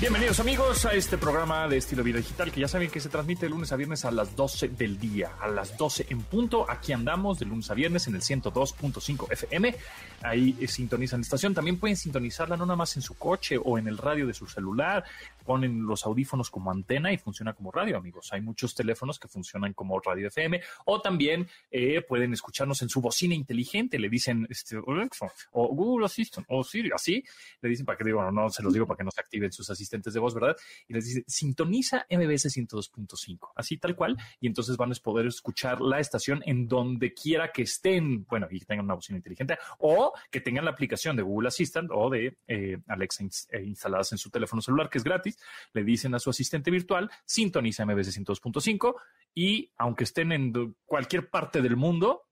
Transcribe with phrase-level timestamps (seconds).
[0.00, 3.44] Bienvenidos amigos a este programa de estilo vida digital que ya saben que se transmite
[3.44, 6.64] de lunes a viernes a las 12 del día, a las 12 en punto.
[6.70, 9.76] Aquí andamos de lunes a viernes en el 102.5 FM.
[10.22, 11.52] Ahí sintonizan la estación.
[11.52, 14.46] También pueden sintonizarla no nada más en su coche o en el radio de su
[14.46, 15.04] celular
[15.44, 18.32] ponen los audífonos como antena y funciona como radio, amigos.
[18.32, 23.00] Hay muchos teléfonos que funcionan como radio FM o también eh, pueden escucharnos en su
[23.00, 23.98] bocina inteligente.
[23.98, 27.22] Le dicen este, o Google Assistant o Siri, así.
[27.60, 29.68] Le dicen para que digo, no, se los digo para que no se activen sus
[29.68, 30.56] asistentes de voz, ¿verdad?
[30.88, 34.16] Y les dice, sintoniza MBS 102.5, así tal cual.
[34.40, 38.60] Y entonces van a poder escuchar la estación en donde quiera que estén, bueno, y
[38.60, 42.36] que tengan una bocina inteligente o que tengan la aplicación de Google Assistant o de
[42.46, 45.38] eh, Alexa eh, instaladas en su teléfono celular, que es gratis
[45.72, 48.94] le dicen a su asistente virtual, sintoniza MBC 102.5
[49.34, 52.29] y aunque estén en cualquier parte del mundo,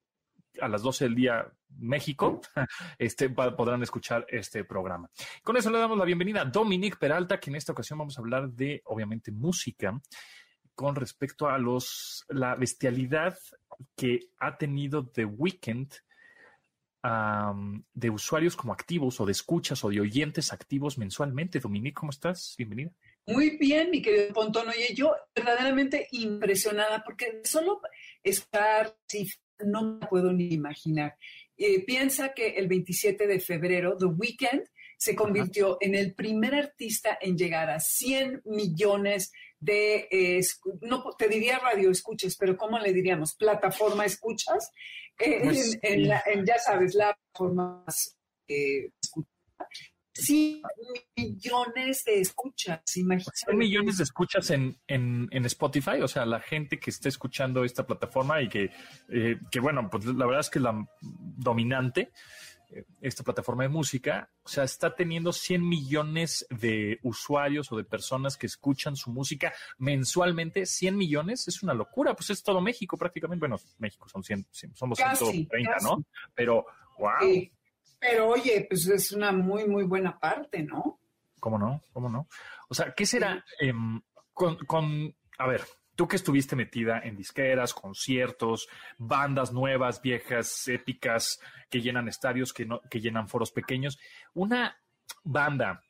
[0.60, 2.40] a las 12 del día México,
[2.98, 5.10] este, podrán escuchar este programa.
[5.42, 8.20] Con eso le damos la bienvenida a Dominique Peralta, que en esta ocasión vamos a
[8.20, 10.00] hablar de, obviamente, música
[10.74, 13.36] con respecto a los, la bestialidad
[13.96, 15.92] que ha tenido The Weeknd
[17.94, 21.60] de usuarios como activos o de escuchas o de oyentes activos mensualmente.
[21.60, 22.54] Dominique, ¿cómo estás?
[22.58, 22.92] Bienvenida.
[23.26, 24.68] Muy bien, mi querido Pontón.
[24.68, 27.80] Oye, yo verdaderamente impresionada porque solo
[28.22, 28.96] estar,
[29.64, 31.16] no me puedo ni imaginar.
[31.56, 34.62] Eh, piensa que el 27 de febrero, The Weeknd,
[34.98, 40.40] se convirtió en el primer artista en llegar a 100 millones de, eh,
[40.82, 43.34] no te diría radio escuchas, pero ¿cómo le diríamos?
[43.36, 44.72] Plataforma escuchas.
[45.18, 46.04] Eh, pues en,
[46.44, 47.84] ya sabes, la plataforma
[48.48, 48.90] eh,
[50.18, 50.62] Sí,
[51.16, 53.54] millones de escuchas, imagínate.
[53.54, 57.86] millones de escuchas en, en, en, Spotify, o sea, la gente que está escuchando esta
[57.86, 58.70] plataforma y que,
[59.50, 62.10] que bueno, pues la verdad es que la dominante
[63.00, 68.36] esta plataforma de música, o sea, está teniendo 100 millones de usuarios o de personas
[68.36, 70.66] que escuchan su música mensualmente.
[70.66, 73.40] 100 millones es una locura, pues es todo México prácticamente.
[73.40, 76.04] Bueno, México son 100, somos 130, ¿no?
[76.34, 76.66] Pero,
[76.98, 77.48] wow.
[77.98, 81.00] Pero oye, pues es una muy, muy buena parte, ¿no?
[81.40, 81.82] ¿Cómo no?
[81.92, 82.28] ¿Cómo no?
[82.68, 84.00] O sea, ¿qué será em,
[84.32, 85.62] con, con, a ver,
[85.98, 92.64] Tú que estuviste metida en disqueras, conciertos, bandas nuevas, viejas, épicas, que llenan estadios, que,
[92.64, 93.98] no, que llenan foros pequeños,
[94.32, 94.76] una
[95.24, 95.82] banda,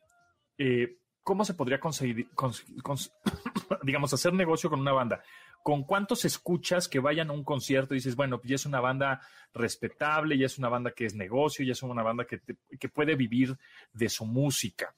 [0.56, 2.26] eh, ¿cómo se podría conseguir,
[3.82, 5.22] digamos, hacer negocio con una banda?
[5.68, 9.20] ¿Con cuántos escuchas que vayan a un concierto y dices, bueno, ya es una banda
[9.52, 12.40] respetable, ya es una banda que es negocio, ya es una banda que,
[12.80, 13.54] que puede vivir
[13.92, 14.94] de su música?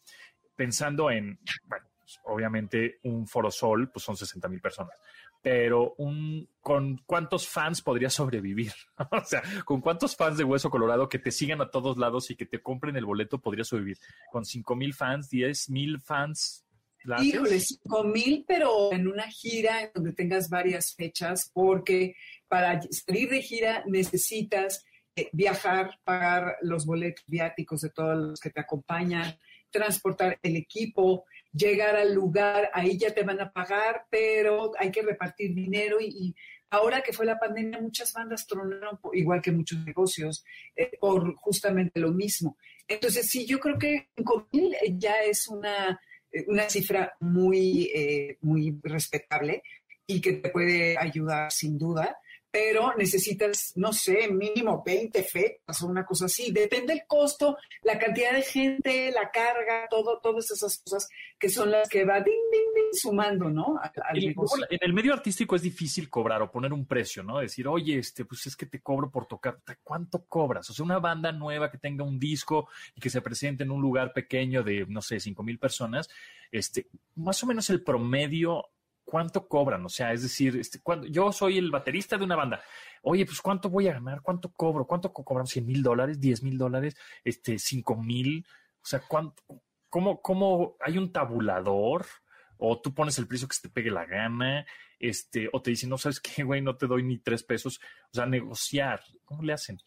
[0.54, 1.86] Pensando en, bueno,
[2.22, 4.96] obviamente un Foro Sol, pues son 60 mil personas.
[5.42, 8.72] Pero un, ¿con cuántos fans podría sobrevivir?
[9.10, 12.36] o sea, ¿con cuántos fans de Hueso Colorado que te sigan a todos lados y
[12.36, 13.98] que te compren el boleto podría sobrevivir?
[14.30, 16.64] ¿Con 5 mil fans, 10 mil fans?
[17.22, 22.14] Híjole, 5 mil, pero en una gira en donde tengas varias fechas, porque
[22.48, 24.84] para salir de gira necesitas
[25.16, 29.38] eh, viajar, pagar los boletos viáticos de todos los que te acompañan,
[29.70, 35.02] transportar el equipo, llegar al lugar, ahí ya te van a pagar, pero hay que
[35.02, 36.34] repartir dinero y,
[36.70, 40.44] ahora que fue la pandemia, muchas bandas tronaron, igual que muchos negocios,
[40.76, 42.56] eh, por justamente lo mismo.
[42.86, 46.00] Entonces, sí, yo creo que 5.000 ya es una,
[46.46, 49.62] una cifra muy, eh, muy respetable
[50.06, 52.16] y que te puede ayudar sin duda
[52.50, 56.50] pero necesitas, no sé, mínimo 20 fechas o una cosa así.
[56.50, 61.08] Depende del costo, la cantidad de gente, la carga, todo, todas esas cosas
[61.38, 63.80] que son las que va ding, ding, ding, sumando, ¿no?
[64.12, 67.38] en el medio artístico es difícil cobrar o poner un precio, ¿no?
[67.38, 69.60] Decir, oye, este, pues es que te cobro por tocar.
[69.82, 70.68] ¿Cuánto cobras?
[70.70, 73.80] O sea, una banda nueva que tenga un disco y que se presente en un
[73.80, 76.08] lugar pequeño de, no sé, 5 mil personas,
[76.50, 78.66] este, más o menos el promedio
[79.10, 82.62] cuánto cobran, o sea, es decir, este, cuando, yo soy el baterista de una banda,
[83.02, 86.56] oye, pues cuánto voy a ganar, cuánto cobro, cuánto cobran, 100 mil dólares, 10 mil
[86.56, 88.46] dólares, este, 5 mil,
[88.80, 89.42] o sea, cuánto,
[89.88, 92.06] cómo, cómo hay un tabulador,
[92.56, 94.64] o tú pones el precio que se te pegue la gana,
[95.00, 97.80] este, o te dicen, no sabes qué, güey, no te doy ni tres pesos,
[98.12, 99.80] o sea, negociar, ¿cómo le hacen?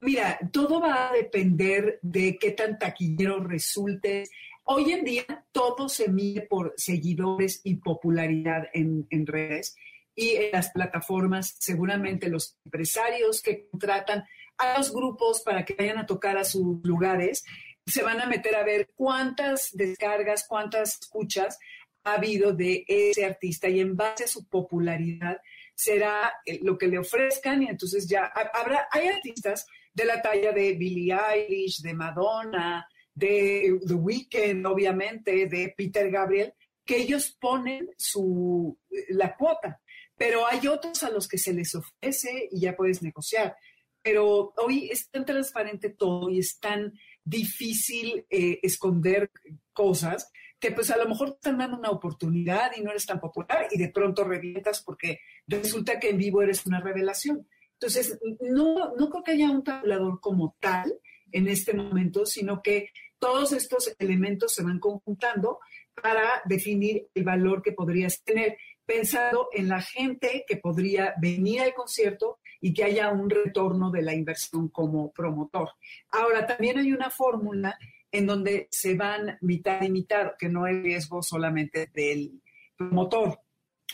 [0.00, 4.28] Mira, todo va a depender de qué tan taquillero resulte
[4.68, 9.76] Hoy en día todo se mide por seguidores y popularidad en, redes
[10.12, 14.24] y en las plataformas, seguramente los empresarios que contratan
[14.58, 17.44] a los grupos para que vayan a tocar a sus lugares,
[17.86, 21.60] se van a meter a ver cuántas descargas, cuántas escuchas
[22.02, 25.40] ha habido de ese artista y en base a su popularidad
[25.76, 29.64] será eh, lo que le ofrezcan y entonces ya habrá, hay artistas
[29.94, 36.52] de la talla de Billie Eilish, de Madonna, de The Weeknd, obviamente, de Peter Gabriel,
[36.84, 38.78] que ellos ponen su,
[39.08, 39.80] la cuota,
[40.16, 43.56] pero hay otros a los que se les ofrece y ya puedes negociar.
[44.02, 46.92] Pero hoy es tan transparente todo y es tan
[47.24, 49.32] difícil eh, esconder
[49.72, 50.30] cosas
[50.60, 53.78] que pues a lo mejor te dando una oportunidad y no eres tan popular y
[53.78, 57.48] de pronto revientas porque resulta que en vivo eres una revelación.
[57.72, 60.94] Entonces, no, no creo que haya un tabulador como tal
[61.32, 65.60] en este momento, sino que todos estos elementos se van conjuntando
[66.00, 71.74] para definir el valor que podrías tener, pensando en la gente que podría venir al
[71.74, 75.70] concierto y que haya un retorno de la inversión como promotor.
[76.10, 77.78] Ahora, también hay una fórmula
[78.10, 82.40] en donde se van mitad y mitad, que no hay riesgo solamente del
[82.76, 83.40] promotor.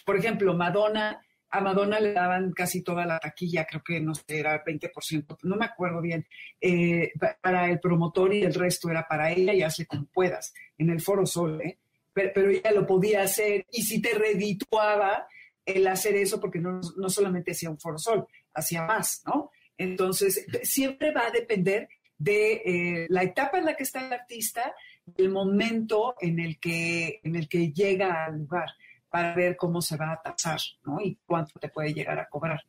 [0.05, 1.21] Por ejemplo, Madonna,
[1.53, 5.57] a Madonna le daban casi toda la taquilla, creo que no sé, era 20%, no
[5.57, 6.27] me acuerdo bien,
[6.59, 7.13] eh,
[7.43, 11.03] para el promotor y el resto era para ella y hazle como puedas, en el
[11.03, 11.79] Foro Sol, ¿eh?
[12.15, 15.27] pero, ella lo podía hacer y si te redituaba
[15.65, 19.51] el hacer eso, porque no, no solamente hacía un Foro Sol, hacía más, ¿no?
[19.77, 24.75] Entonces, siempre va a depender de eh, la etapa en la que está el artista,
[25.17, 28.71] el momento en el que, en el que llega al lugar
[29.13, 31.01] para ver cómo se va a tasar, ¿no?
[31.01, 32.61] Y cuánto te puede llegar a cobrar.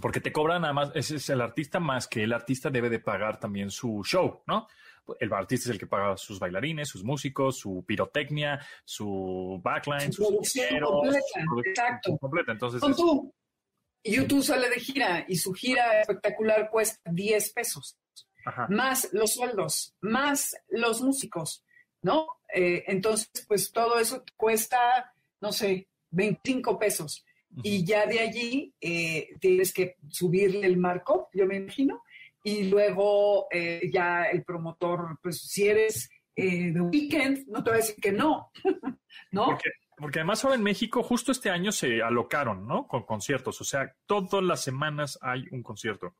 [0.00, 3.00] Porque te cobran nada más, ese es el artista más que el artista debe de
[3.00, 4.66] pagar también su show, ¿no?
[5.18, 10.26] El artista es el que paga sus bailarines, sus músicos, su pirotecnia, su backline, su
[10.28, 11.18] producción completa,
[11.66, 12.16] exacto.
[12.18, 12.52] Completa.
[12.52, 13.34] Entonces, tú,
[14.04, 17.98] YouTube sale de gira y su gira espectacular cuesta 10 pesos
[18.68, 21.64] más los sueldos, más los músicos,
[22.02, 22.26] ¿no?
[22.54, 25.11] Eh, entonces, pues todo eso cuesta,
[25.42, 27.24] no sé, 25 pesos.
[27.62, 32.02] Y ya de allí eh, tienes que subirle el marco, yo me imagino,
[32.42, 37.80] y luego eh, ya el promotor, pues si eres de weekend, no te va a
[37.80, 38.50] decir que no,
[39.32, 39.44] ¿no?
[39.44, 42.86] Porque, porque, además ahora en México, justo este año se alocaron, ¿no?
[42.86, 46.16] Con conciertos, o sea, todas las semanas hay un concierto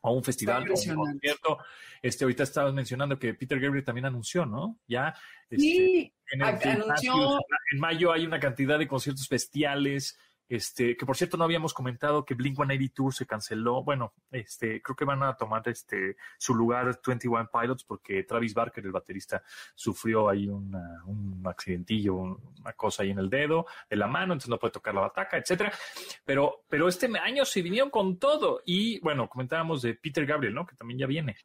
[0.00, 1.58] o un festival, o un concierto.
[2.02, 4.78] Este, ahorita estabas mencionando que Peter Gabriel también anunció, ¿no?
[4.86, 5.14] Ya.
[5.50, 7.38] sí, este, anunció.
[7.72, 10.18] En mayo hay una cantidad de conciertos bestiales.
[10.48, 13.82] Este, que por cierto no habíamos comentado que Blink 182 se canceló.
[13.82, 18.84] Bueno, este, creo que van a tomar este su lugar 21 Pilots porque Travis Barker,
[18.84, 19.42] el baterista,
[19.74, 24.58] sufrió ahí un accidentillo, una cosa ahí en el dedo, de la mano, entonces no
[24.58, 25.72] puede tocar la bataca, etcétera.
[26.24, 28.62] Pero, pero este año se vinieron con todo.
[28.64, 30.66] Y bueno, comentábamos de Peter Gabriel, ¿no?
[30.66, 31.36] Que también ya viene.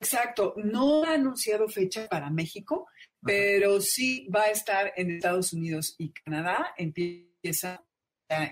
[0.00, 2.88] Exacto, no ha anunciado fecha para México,
[3.22, 6.72] pero sí va a estar en Estados Unidos y Canadá.
[6.78, 7.84] Empieza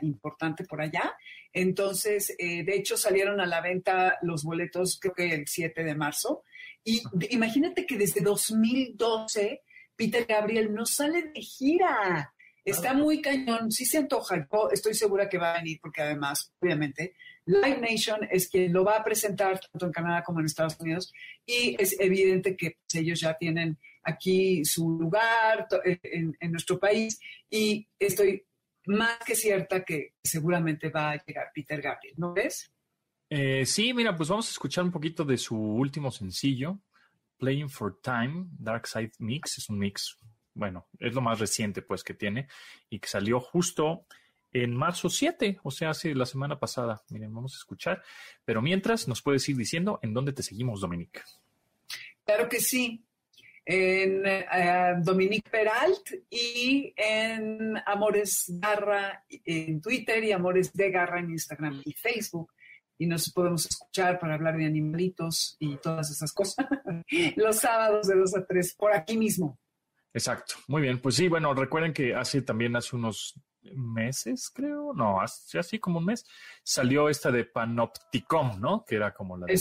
[0.02, 1.14] importante por allá.
[1.52, 5.94] Entonces, eh, de hecho, salieron a la venta los boletos, creo que el 7 de
[5.94, 6.44] marzo.
[6.84, 9.62] Y imagínate que desde 2012
[9.96, 12.32] Peter Gabriel no sale de gira.
[12.64, 14.46] Está muy cañón, sí se antoja.
[14.52, 17.14] Yo estoy segura que va a venir porque además, obviamente,
[17.46, 21.12] Live Nation es quien lo va a presentar tanto en Canadá como en Estados Unidos
[21.46, 27.18] y es evidente que pues, ellos ya tienen aquí su lugar en, en, nuestro país
[27.48, 28.44] y estoy
[28.88, 32.72] más que cierta que seguramente va a llegar Peter Gabriel, ¿no ves?
[33.30, 36.78] Eh, sí, mira, pues vamos a escuchar un poquito de su último sencillo,
[37.38, 39.58] Playing for Time, Dark Side Mix.
[39.58, 40.16] Es un mix,
[40.54, 42.48] bueno, es lo más reciente pues que tiene
[42.88, 44.06] y que salió justo
[44.50, 47.02] en marzo 7, o sea, hace la semana pasada.
[47.10, 48.02] Miren, vamos a escuchar.
[48.44, 51.20] Pero mientras, nos puedes ir diciendo en dónde te seguimos, Dominique.
[52.24, 53.04] Claro que sí
[53.70, 61.30] en eh, Dominique Peralt y en Amores Garra en Twitter y Amores de Garra en
[61.30, 62.50] Instagram y Facebook.
[62.96, 66.66] Y nos podemos escuchar para hablar de animalitos y todas esas cosas
[67.36, 69.58] los sábados de 2 a 3 por aquí mismo.
[70.14, 70.98] Exacto, muy bien.
[70.98, 73.34] Pues sí, bueno, recuerden que hace también hace unos
[73.74, 76.26] meses, creo, no, hace así como un mes,
[76.62, 78.84] salió esta de Panopticon, ¿no?
[78.84, 79.60] Que era como la de,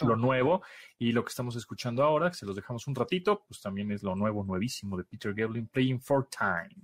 [0.00, 0.62] lo nuevo.
[0.98, 4.02] Y lo que estamos escuchando ahora, que se los dejamos un ratito, pues también es
[4.02, 6.74] lo nuevo, nuevísimo de Peter Gabriel, Playing for Time.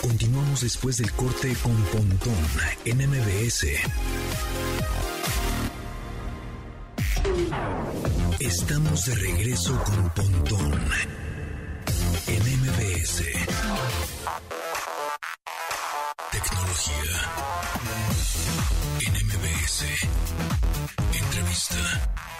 [0.00, 2.34] Continuamos después del corte con Pontón
[2.84, 3.66] en MBS.
[8.40, 10.72] Estamos de regreso con Pontón
[12.26, 13.22] en MBS.
[16.30, 17.14] Tecnología
[19.00, 19.84] en MBS.
[21.14, 22.37] Entrevista.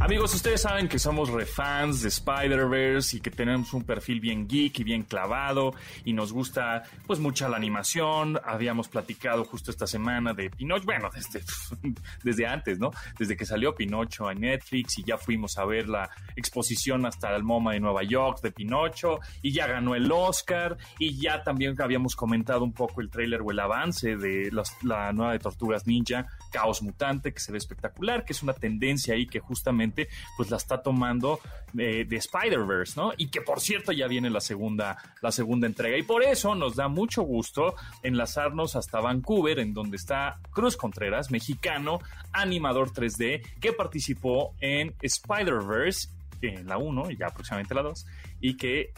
[0.00, 4.78] Amigos, ustedes saben que somos refans de Spider-Verse y que tenemos un perfil bien geek
[4.78, 5.74] y bien clavado
[6.04, 8.40] y nos gusta pues mucha la animación.
[8.44, 11.42] Habíamos platicado justo esta semana de Pinocho, bueno, desde,
[12.22, 12.92] desde antes, ¿no?
[13.18, 17.42] Desde que salió Pinocho en Netflix y ya fuimos a ver la exposición hasta el
[17.42, 22.14] MoMA de Nueva York de Pinocho y ya ganó el Oscar y ya también habíamos
[22.14, 24.52] comentado un poco el tráiler o el avance de
[24.82, 29.14] la nueva de Tortugas Ninja, Caos Mutante, que se ve espectacular, que es una tendencia
[29.14, 29.87] ahí que justamente
[30.36, 31.40] pues la está tomando
[31.76, 33.12] eh, de Spider-Verse, ¿no?
[33.16, 35.96] Y que por cierto ya viene la segunda, la segunda entrega.
[35.96, 41.30] Y por eso nos da mucho gusto enlazarnos hasta Vancouver, en donde está Cruz Contreras,
[41.30, 42.00] mexicano,
[42.32, 46.08] animador 3D, que participó en Spider-Verse
[46.42, 48.06] en la 1 y ya próximamente la 2,
[48.40, 48.92] y que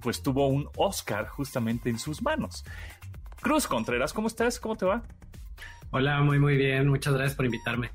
[0.00, 2.64] pues tuvo un Oscar justamente en sus manos.
[3.40, 4.58] Cruz Contreras, ¿cómo estás?
[4.60, 5.02] ¿Cómo te va?
[5.90, 7.90] Hola, muy muy bien, muchas gracias por invitarme.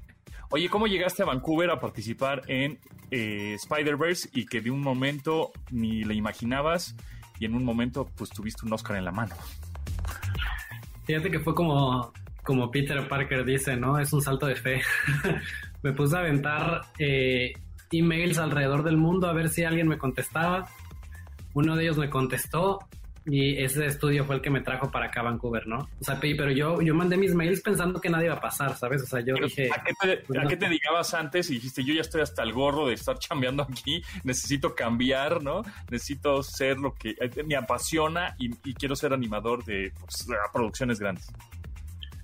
[0.54, 2.78] Oye, ¿cómo llegaste a Vancouver a participar en
[3.10, 6.94] eh, Spider-Verse y que de un momento ni le imaginabas
[7.40, 9.34] y en un momento pues tuviste un Oscar en la mano?
[11.06, 12.12] Fíjate que fue como,
[12.44, 13.98] como Peter Parker dice, ¿no?
[13.98, 14.82] Es un salto de fe.
[15.84, 17.54] Me puse a aventar eh,
[17.94, 20.68] emails alrededor del mundo a ver si alguien me contestaba.
[21.54, 22.80] Uno de ellos me contestó
[23.26, 25.78] y ese estudio fue el que me trajo para acá a Vancouver, ¿no?
[26.00, 29.04] O sea, pero yo, yo mandé mis mails pensando que nadie iba a pasar, ¿sabes?
[29.04, 29.70] O sea, yo dije...
[29.72, 32.42] ¿A qué te, pues ¿a qué te dedicabas antes y dijiste, yo ya estoy hasta
[32.42, 35.62] el gorro de estar chambeando aquí, necesito cambiar, ¿no?
[35.90, 41.32] Necesito ser lo que eh, me apasiona y, quiero ser animador de, pues, producciones grandes?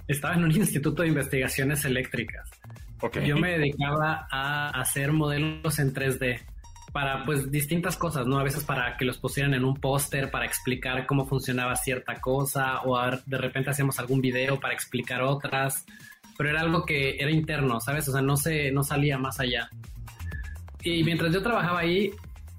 [0.08, 2.50] Estaba en un instituto de investigaciones eléctricas.
[3.00, 3.28] Okay.
[3.28, 6.40] Yo me dedicaba a hacer modelos en 3D
[6.98, 8.40] para pues distintas cosas, ¿no?
[8.40, 12.82] A veces para que los pusieran en un póster para explicar cómo funcionaba cierta cosa
[12.86, 15.86] o de repente hacíamos algún video para explicar otras,
[16.40, 18.08] pero era algo que era interno, ¿sabes?
[18.08, 19.70] O sea, no se no salía más allá.
[20.82, 22.14] Y mientras yo trabajaba ahí,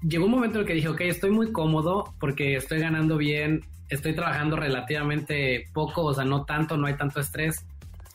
[0.07, 3.65] llegó un momento en el que dije, ok, estoy muy cómodo porque estoy ganando bien,
[3.89, 7.65] estoy trabajando relativamente poco, o sea, no tanto, no hay tanto estrés.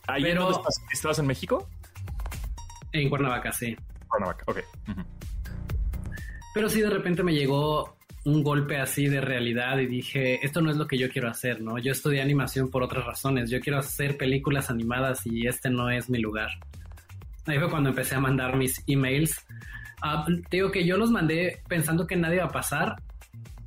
[0.07, 0.63] ¿Ahí pero...
[0.91, 1.69] ¿Estabas en México?
[2.93, 3.77] En Cuernavaca, sí.
[4.07, 4.57] Cuernavaca, ok.
[6.55, 10.71] Pero sí de repente me llegó un golpe así de realidad y dije, esto no
[10.71, 11.77] es lo que yo quiero hacer, ¿no?
[11.79, 16.09] Yo estudié animación por otras razones, yo quiero hacer películas animadas y este no es
[16.09, 16.51] mi lugar.
[17.45, 19.45] Ahí fue cuando empecé a mandar mis emails.
[20.01, 22.95] Uh, digo que yo los mandé pensando que nadie iba a pasar,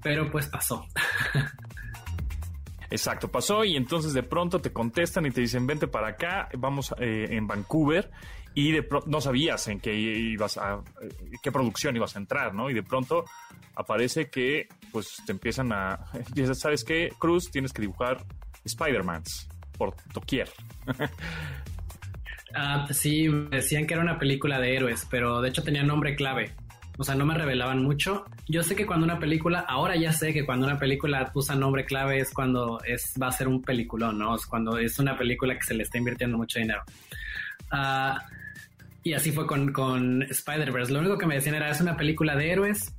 [0.02, 0.86] pero pues pasó.
[2.90, 6.94] Exacto, pasó y entonces de pronto te contestan y te dicen, vente para acá, vamos
[6.98, 8.10] eh, en Vancouver
[8.58, 11.08] y de pronto no sabías en qué ibas a, eh,
[11.40, 12.68] qué producción ibas a entrar, ¿no?
[12.68, 13.24] Y de pronto
[13.76, 16.00] aparece que pues te empiezan a,
[16.54, 17.12] ¿sabes qué?
[17.20, 18.24] Cruz, tienes que dibujar
[18.64, 20.48] Spider-Mans por doquier.
[22.54, 26.16] Ah, sí, me decían que era una película de héroes, pero de hecho tenía nombre
[26.16, 26.54] clave.
[26.96, 28.24] O sea, no me revelaban mucho.
[28.48, 31.84] Yo sé que cuando una película, ahora ya sé que cuando una película usa nombre
[31.84, 34.34] clave es cuando es, va a ser un peliculón, ¿no?
[34.34, 36.82] Es cuando es una película que se le está invirtiendo mucho dinero.
[37.70, 38.18] Ah,
[39.08, 40.92] y así fue con, con Spider-Verse.
[40.92, 42.94] Lo único que me decían era, es una película de héroes.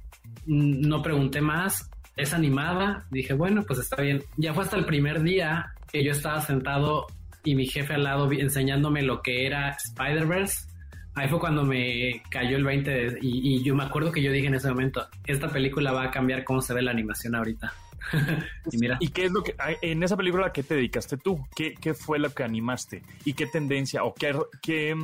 [0.47, 1.87] No pregunté más.
[2.15, 3.05] Es animada.
[3.11, 4.23] Dije, bueno, pues está bien.
[4.35, 7.05] Ya fue hasta el primer día que yo estaba sentado
[7.43, 10.67] y mi jefe al lado enseñándome lo que era Spider-Verse.
[11.13, 14.55] Ahí fue cuando me cayó el 20 y, yo me acuerdo que yo dije en
[14.55, 17.71] ese momento, esta película va a cambiar cómo se ve la animación ahorita.
[18.71, 18.97] y mira.
[18.99, 21.45] ¿Y qué es lo que en esa película a qué te dedicaste tú?
[21.55, 23.03] ¿Qué, qué fue lo que animaste?
[23.25, 24.95] ¿Y qué tendencia o qué, qué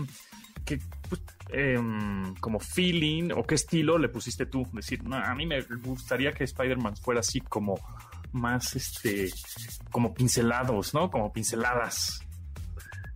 [0.65, 0.79] qué
[1.55, 4.67] em, como feeling o qué estilo le pusiste tú?
[4.73, 7.79] Decir, a mí me gustaría que Spider-Man fuera así como
[8.33, 9.29] más, este,
[9.89, 11.09] como pincelados, ¿no?
[11.09, 12.19] Como pinceladas.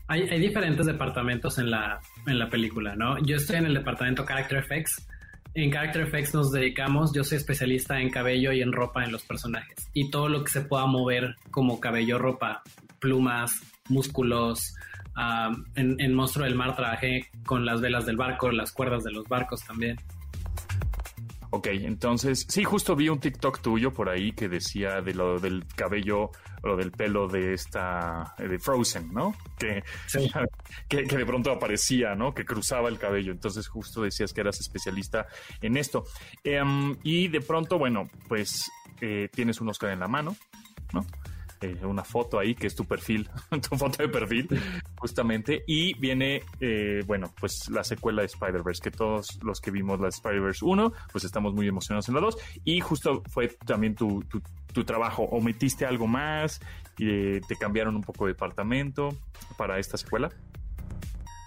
[0.08, 3.19] Hay, hay, diferentes departamentos en la, en la película, ¿no?
[3.24, 5.05] Yo estoy en el departamento Character Effects.
[5.53, 9.24] En Character Effects nos dedicamos, yo soy especialista en cabello y en ropa en los
[9.24, 9.89] personajes.
[9.93, 12.63] Y todo lo que se pueda mover como cabello, ropa,
[13.00, 13.51] plumas,
[13.89, 14.74] músculos,
[15.75, 19.63] en, Monstruo del Mar trabajé con las velas del barco, las cuerdas de los barcos
[19.63, 19.97] también.
[21.51, 25.65] Ok, entonces, sí, justo vi un TikTok tuyo por ahí que decía de lo del
[25.75, 26.29] cabello
[26.61, 29.35] o del pelo de esta, de Frozen, ¿no?
[30.88, 32.33] Que, que, de pronto aparecía, ¿no?
[32.33, 33.31] Que cruzaba el cabello.
[33.31, 35.27] Entonces, justo decías que eras especialista
[35.61, 36.05] en esto.
[36.43, 38.71] Em, y de pronto, bueno, pues
[39.01, 40.35] eh, tienes un Oscar en la mano,
[40.93, 41.05] ¿no?
[41.62, 43.30] Eh, una foto ahí que es tu perfil,
[43.70, 44.48] tu foto de perfil,
[44.96, 45.63] justamente.
[45.68, 50.08] Y viene, eh, bueno, pues la secuela de Spider-Verse, que todos los que vimos la
[50.08, 52.38] Spider-Verse 1, pues estamos muy emocionados en la 2.
[52.63, 54.24] Y justo fue también tu,
[54.74, 55.24] tu, trabajo.
[55.24, 56.62] ¿O metiste algo más?
[56.98, 59.10] y ¿Te cambiaron un poco de departamento
[59.58, 60.30] para esta secuela?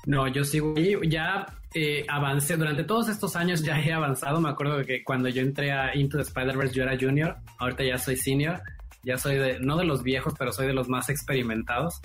[0.04, 0.94] No, yo sigo ahí.
[1.08, 4.40] Ya eh, avancé durante todos estos años, ya he avanzado.
[4.40, 7.36] Me acuerdo que cuando yo entré a Into the Spider-Verse, yo era junior.
[7.58, 8.60] Ahorita ya soy senior.
[9.02, 12.00] Ya soy de, no de los viejos, pero soy de los más experimentados.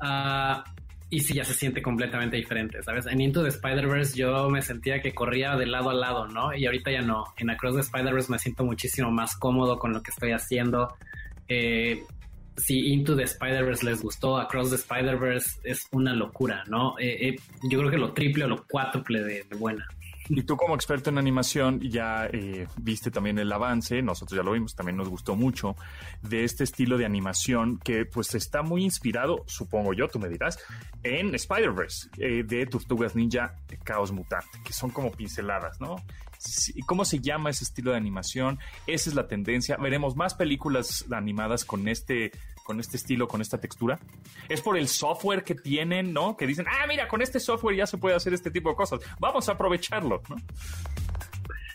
[0.00, 0.64] Ah,
[1.12, 3.06] y sí, ya se siente completamente diferente, ¿sabes?
[3.06, 6.54] En Into the Spider-Verse yo me sentía que corría de lado a lado, ¿no?
[6.54, 7.24] Y ahorita ya no.
[7.36, 10.96] En Across the Spider-Verse me siento muchísimo más cómodo con lo que estoy haciendo.
[11.48, 12.02] Eh,
[12.56, 16.98] si Into the Spider-Verse les gustó, Across the Spider-Verse es una locura, ¿no?
[16.98, 17.36] Eh, eh,
[17.70, 19.86] yo creo que lo triple o lo cuádruple de, buena.
[20.28, 24.52] Y tú como experto en animación ya eh, viste también el avance, nosotros ya lo
[24.52, 25.76] vimos, también nos gustó mucho,
[26.22, 30.58] de este estilo de animación que pues está muy inspirado, supongo yo, tú me dirás,
[31.02, 32.08] en Spider-Verse,
[32.44, 35.96] de Tortugas Ninja Caos Mutante, que son como pinceladas, ¿no?
[36.86, 38.58] ¿Cómo se llama ese estilo de animación?
[38.86, 39.76] Esa es la tendencia.
[39.76, 43.98] Veremos más películas animadas con este, con este estilo, con esta textura.
[44.48, 46.36] Es por el software que tienen, ¿no?
[46.36, 49.00] Que dicen, ah, mira, con este software ya se puede hacer este tipo de cosas.
[49.18, 50.36] Vamos a aprovecharlo, ¿no?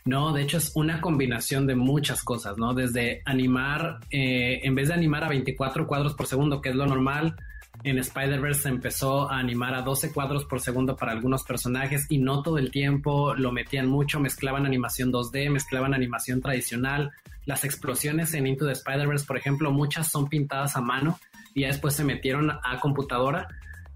[0.05, 2.73] No, de hecho es una combinación de muchas cosas, ¿no?
[2.73, 6.85] Desde animar, eh, en vez de animar a 24 cuadros por segundo, que es lo
[6.85, 7.35] normal,
[7.83, 12.17] en Spider-Verse se empezó a animar a 12 cuadros por segundo para algunos personajes y
[12.17, 17.11] no todo el tiempo lo metían mucho, mezclaban animación 2D, mezclaban animación tradicional.
[17.47, 21.19] Las explosiones en Into the Spider-Verse, por ejemplo, muchas son pintadas a mano
[21.55, 23.47] y ya después se metieron a computadora.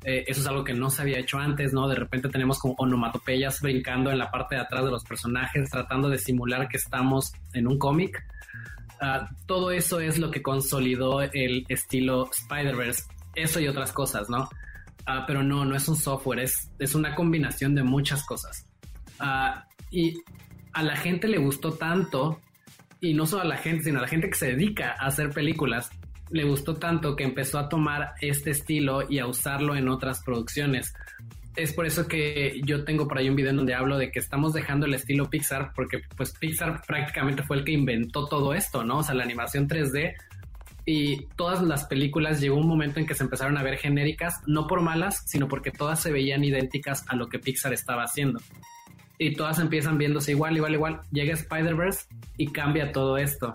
[0.03, 1.88] Eh, eso es algo que no se había hecho antes, ¿no?
[1.88, 6.10] De repente tenemos como onomatopeyas brincando en la parte de atrás de los personajes, tratando
[6.10, 8.25] de simular que estamos en un cómic.
[9.00, 13.03] Ah, todo eso es lo que consolidó el estilo Spider-Verse
[13.36, 14.50] eso y otras cosas, ¿no?
[15.05, 18.67] Ah, pero no, no es un software, es, es una combinación de muchas cosas.
[19.20, 20.17] Ah, y
[20.74, 22.39] a la gente le gustó tanto,
[23.01, 25.31] y no solo a la gente, sino a la gente que se dedica a hacer
[25.31, 25.89] películas,
[26.29, 30.93] le gustó tanto que empezó a tomar este estilo y a usarlo en otras producciones.
[31.55, 34.20] Es por eso que yo tengo por ahí un video en donde hablo de que
[34.20, 38.85] estamos dejando el estilo Pixar, porque pues Pixar prácticamente fue el que inventó todo esto,
[38.85, 39.00] ¿no?
[39.00, 40.14] O sea, la animación 3D
[40.85, 44.68] y todas las películas llegó un momento en que se empezaron a ver genéricas, no
[44.68, 48.40] por malas, sino porque todas se veían idénticas a lo que Pixar estaba haciendo.
[49.24, 51.01] Y todas empiezan viéndose igual, igual, igual.
[51.12, 52.07] Llega Spider-Verse
[52.38, 53.53] y cambia todo esto.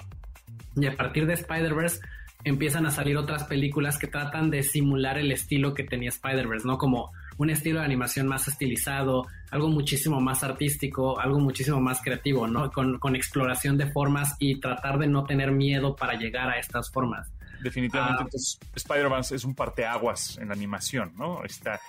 [0.76, 2.02] Y a partir de Spider-Verse
[2.44, 6.78] empiezan a salir otras películas que tratan de simular el estilo que tenía Spider-Verse, ¿no?
[6.78, 12.46] Como un estilo de animación más estilizado, algo muchísimo más artístico, algo muchísimo más creativo,
[12.46, 12.70] ¿no?
[12.70, 16.92] Con, con exploración de formas y tratar de no tener miedo para llegar a estas
[16.92, 17.28] formas.
[17.62, 18.24] Definitivamente, ah.
[18.24, 21.44] entonces Spider-Man es un parteaguas en la animación, ¿no?
[21.44, 21.80] Está,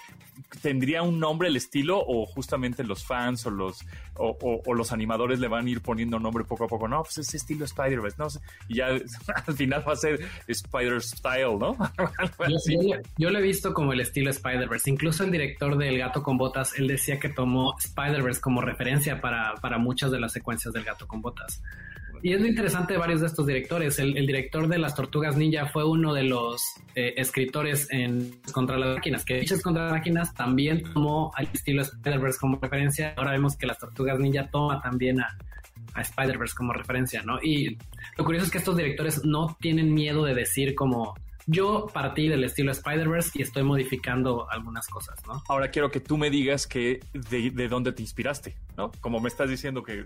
[0.62, 3.80] ¿Tendría un nombre el estilo o justamente los fans o los,
[4.16, 6.88] o, los animadores le van a ir poniendo nombre poco a poco?
[6.88, 8.28] No, pues ese estilo Spider-Man, ¿no?
[8.68, 8.88] Y ya
[9.48, 11.76] al final va a ser Spider-Style, ¿no?
[13.18, 14.90] yo, lo he visto como el estilo Spider-Verse.
[14.90, 19.56] Incluso el director del Gato con Botas, él decía que tomó Spider-Verse como referencia para,
[19.56, 21.62] para muchas de las secuencias del Gato con Botas.
[22.28, 24.00] Y es lo interesante de varios de estos directores.
[24.00, 26.62] El, director de Las Tortugas Ninja fue uno de los
[26.94, 31.84] eh, escritores en Contra las Máquinas, que Dichas Contra las Máquinas también tomó al estilo
[31.84, 33.14] Spider-Verse como referencia.
[33.16, 35.38] Ahora vemos que Las Tortugas Ninja toma también a,
[35.94, 37.42] a Spider-Verse como referencia, ¿no?
[37.42, 37.78] Y
[38.18, 41.16] lo curioso es que estos directores no tienen miedo de decir como
[41.48, 45.42] yo partí del estilo Spider-Verse y estoy modificando algunas cosas, ¿no?
[45.48, 48.92] Ahora quiero que tú me digas que de, dónde te inspiraste, ¿no?
[49.00, 50.06] Como me estás diciendo que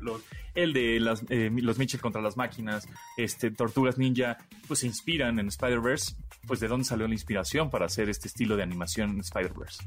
[0.54, 5.40] el de las, eh, los Mitchell contra las máquinas, este, Tortugas Ninja, pues se inspiran
[5.40, 9.22] en Spider-Verse, pues de dónde salió la inspiración para hacer este estilo de animación en
[9.22, 9.84] Spider-Verse.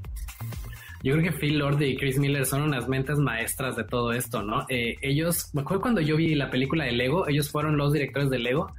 [1.05, 4.43] Yo creo que Phil Lord y Chris Miller son unas mentes maestras de todo esto,
[4.43, 4.67] ¿no?
[4.69, 8.29] Eh, ellos, me acuerdo cuando yo vi la película de Lego, ellos fueron los directores
[8.29, 8.75] de Lego.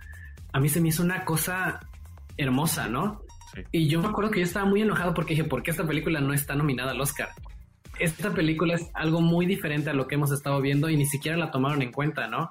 [0.52, 1.80] A mí se me hizo una cosa
[2.38, 3.21] hermosa, ¿no?
[3.71, 6.19] Y yo me acuerdo que yo estaba muy enojado porque dije, ¿por qué esta película
[6.19, 7.30] no está nominada al Oscar?
[8.00, 11.38] Esta película es algo muy diferente a lo que hemos estado viendo y ni siquiera
[11.38, 12.50] la tomaron en cuenta, ¿no?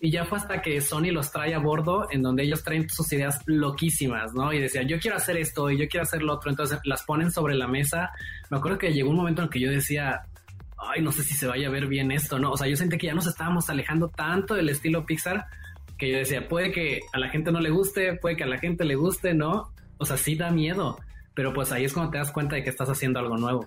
[0.00, 3.10] Y ya fue hasta que Sony los trae a bordo, en donde ellos traen sus
[3.12, 4.52] ideas loquísimas, ¿no?
[4.52, 6.50] Y decía, yo quiero hacer esto y yo quiero hacer lo otro.
[6.50, 8.10] Entonces las ponen sobre la mesa.
[8.50, 10.26] Me acuerdo que llegó un momento en que yo decía,
[10.76, 12.52] ay, no sé si se vaya a ver bien esto, ¿no?
[12.52, 15.46] O sea, yo sentí que ya nos estábamos alejando tanto del estilo Pixar
[15.98, 18.58] que yo decía, puede que a la gente no le guste, puede que a la
[18.58, 19.72] gente le guste, ¿no?
[19.98, 20.98] O sea, sí da miedo,
[21.34, 23.66] pero pues ahí es cuando te das cuenta de que estás haciendo algo nuevo.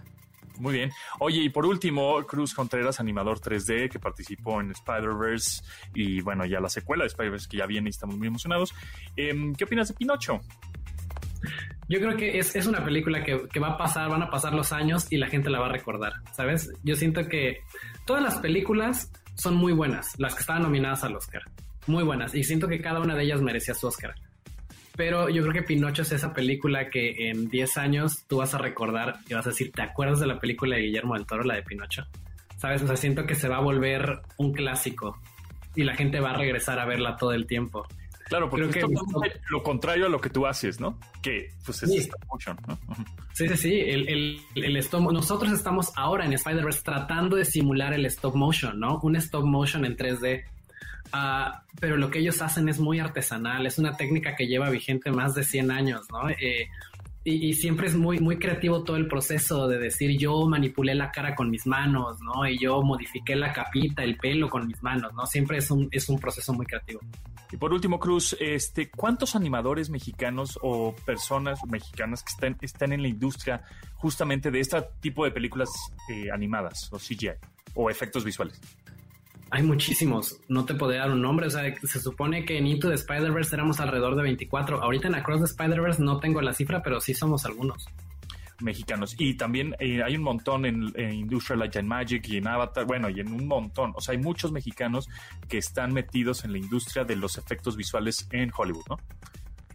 [0.60, 0.92] Muy bien.
[1.20, 5.64] Oye, y por último, Cruz Contreras, animador 3D, que participó en Spider-Verse
[5.94, 8.76] y bueno, ya la secuela de Spider-Verse que ya viene y estamos muy emocionados.
[9.16, 10.42] Em, ¿Qué opinas de Pinocho?
[11.88, 14.74] Yo creo que es, una película que, que, va a pasar, van a pasar los
[14.74, 16.70] años y la gente la va a recordar, ¿sabes?
[16.84, 17.62] Yo siento que
[18.06, 21.44] todas las películas son muy buenas, las que estaban nominadas al Oscar
[21.88, 24.16] muy buenas y siento que cada una de ellas merecía su Oscar.
[24.96, 28.58] Pero yo creo que Pinocho es esa película que en 10 años tú vas a
[28.58, 31.56] recordar y vas a decir, ¿te acuerdas de la película de Guillermo del Toro, la
[31.56, 32.06] de Pinocho?
[32.58, 32.82] ¿Sabes?
[32.82, 35.18] O sea, siento que se va a volver un clásico
[35.76, 37.88] y la gente va a regresar a verla todo el tiempo.
[38.30, 41.00] Claro, porque Creo que lo contrario a lo que tú haces, ¿no?
[41.22, 42.78] Que pues es stop motion, ¿no?
[43.34, 43.80] Sí, sí, sí.
[43.80, 49.00] El, el, stop, nosotros estamos ahora en Spider-Verse tratando de simular el stop motion, ¿no?
[49.02, 50.44] Un stop motion en 3D.
[51.12, 55.12] Ah, pero lo que ellos hacen es muy artesanal, es una técnica que lleva vigente
[55.12, 56.30] más de 100 años, ¿no?
[56.30, 56.68] Eh,
[57.24, 61.36] y, siempre es muy, muy creativo todo el proceso de decir yo manipulé la cara
[61.36, 62.48] con mis manos, ¿no?
[62.48, 65.26] Y yo modifiqué la capita, el pelo con mis manos, ¿no?
[65.26, 67.02] Siempre es un, es un proceso muy creativo.
[67.52, 73.02] Y por último, Cruz, este, ¿cuántos animadores mexicanos o personas mexicanas que están, están en
[73.02, 73.64] la industria
[73.96, 75.70] justamente de este tipo de películas
[76.10, 77.32] eh, animadas o CGI
[77.74, 78.62] o efectos visuales?
[79.52, 82.90] Hay muchísimos, no te podría dar un nombre, o sea, se supone que en Into
[82.90, 86.84] the Spider-Verse éramos alrededor de 24, ahorita en Across the Spider-Verse no tengo la cifra,
[86.84, 87.88] pero sí somos algunos.
[88.62, 89.16] Mexicanos.
[89.18, 93.10] Y también eh, hay un montón en, Industrial Light and Magic y en Avatar, bueno,
[93.10, 93.94] y en un montón.
[93.96, 95.08] O sea, hay muchos mexicanos
[95.48, 98.98] que están metidos en la industria de los efectos visuales en Hollywood, ¿no?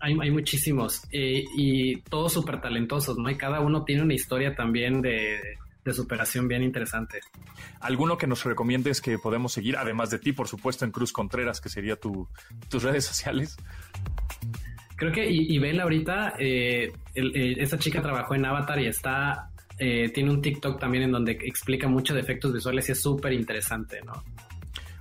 [0.01, 3.31] Hay, hay muchísimos eh, y todos súper talentosos, ¿no?
[3.31, 5.41] Y cada uno tiene una historia también de,
[5.85, 7.21] de superación bien interesante.
[7.81, 11.61] ¿Alguno que nos recomiendes que podemos seguir, además de ti, por supuesto, en Cruz Contreras,
[11.61, 12.29] que sería tu,
[12.69, 13.57] tus redes sociales?
[14.97, 20.41] Creo que Ibel ahorita, eh, esa chica trabajó en Avatar y está, eh, tiene un
[20.41, 24.23] TikTok también en donde explica mucho de efectos visuales y es súper interesante, ¿no?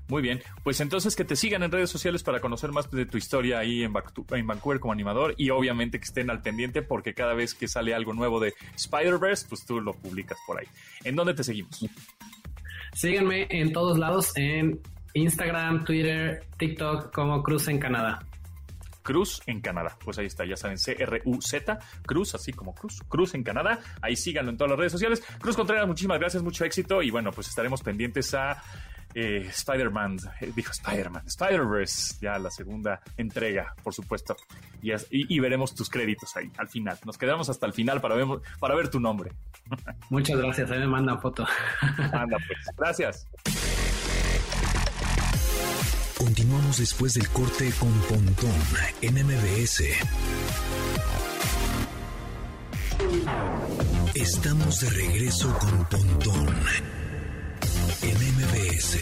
[0.09, 3.17] Muy bien, pues entonces que te sigan en redes sociales para conocer más de tu
[3.17, 7.53] historia ahí en, Vancouver como animador y obviamente que estén al pendiente porque cada vez
[7.53, 10.67] que sale algo nuevo de Spider-Verse, pues tú lo publicas por ahí.
[11.05, 11.85] ¿En dónde te seguimos?
[12.93, 14.79] Síganme en todos lados, en
[15.13, 18.19] Instagram, Twitter, TikTok como Cruz en Canadá.
[19.03, 19.97] Cruz en Canadá.
[20.03, 23.79] Pues ahí está, ya saben, C-R-U-Z, Cruz, así como Cruz, Cruz en Canadá.
[24.01, 25.23] Ahí síganlo en todas las redes sociales.
[25.39, 28.63] Cruz Contreras, muchísimas gracias, mucho éxito y bueno, pues estaremos pendientes a
[29.15, 34.35] eh, Spider-Man, eh, dijo Spider-Man, Spider-Verse, ya la segunda entrega, por supuesto.
[34.81, 36.97] Y, veremos tus créditos ahí al final.
[37.05, 38.27] Nos quedamos hasta el final para ver,
[38.59, 39.31] para ver tu nombre.
[40.09, 41.45] Muchas gracias, ahí me mandan foto.
[41.97, 43.27] Anda pues, gracias.
[46.17, 48.55] Continuamos después del corte con Pontón
[49.01, 49.83] en MBS.
[54.15, 57.02] Estamos de regreso con Pontón
[58.03, 58.99] en MBS.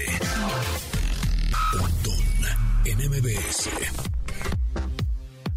[2.85, 3.69] en MBS.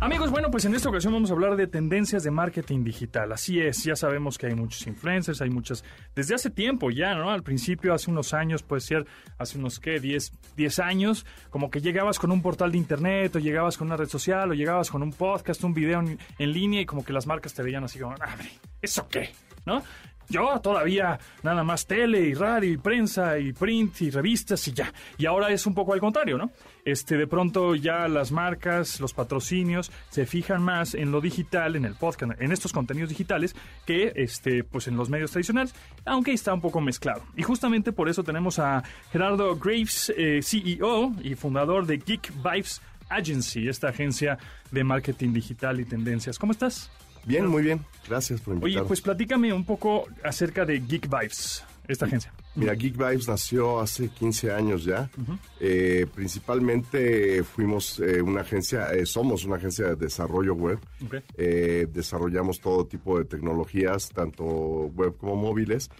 [0.00, 3.32] Amigos, bueno, pues en esta ocasión vamos a hablar de tendencias de marketing digital.
[3.32, 7.30] Así es, ya sabemos que hay muchos influencers, hay muchas, desde hace tiempo ya, ¿no?
[7.30, 9.06] Al principio, hace unos años, puede ser,
[9.38, 10.00] hace unos, ¿qué?
[10.00, 13.96] 10, 10 años, como que llegabas con un portal de internet, o llegabas con una
[13.96, 17.12] red social, o llegabas con un podcast, un video en, en línea, y como que
[17.12, 18.36] las marcas te veían así como, ah,
[18.80, 19.30] ¿eso qué?
[19.66, 19.82] ¿No?
[20.28, 24.92] Yo todavía nada más tele y radio y prensa y print y revistas y ya.
[25.18, 26.50] Y ahora es un poco al contrario, ¿no?
[26.84, 31.84] Este, de pronto ya las marcas, los patrocinios se fijan más en lo digital, en
[31.84, 33.54] el podcast, en estos contenidos digitales
[33.86, 37.22] que este, pues en los medios tradicionales, aunque está un poco mezclado.
[37.36, 38.82] Y justamente por eso tenemos a
[39.12, 44.38] Gerardo Graves, eh, CEO y fundador de Geek Vibes Agency, esta agencia
[44.70, 46.38] de marketing digital y tendencias.
[46.38, 46.90] ¿Cómo estás?
[47.26, 47.80] Bien, muy bien.
[48.06, 48.80] Gracias por invitarme.
[48.80, 52.32] Oye, pues platícame un poco acerca de Geek Vibes, esta agencia.
[52.54, 55.10] Mira, Geek Vibes nació hace 15 años ya.
[55.58, 60.78] Eh, principalmente fuimos eh, una agencia, eh, somos una agencia de desarrollo web.
[61.36, 65.90] desarrollamos todo tipo de tecnologías, tanto web como móviles.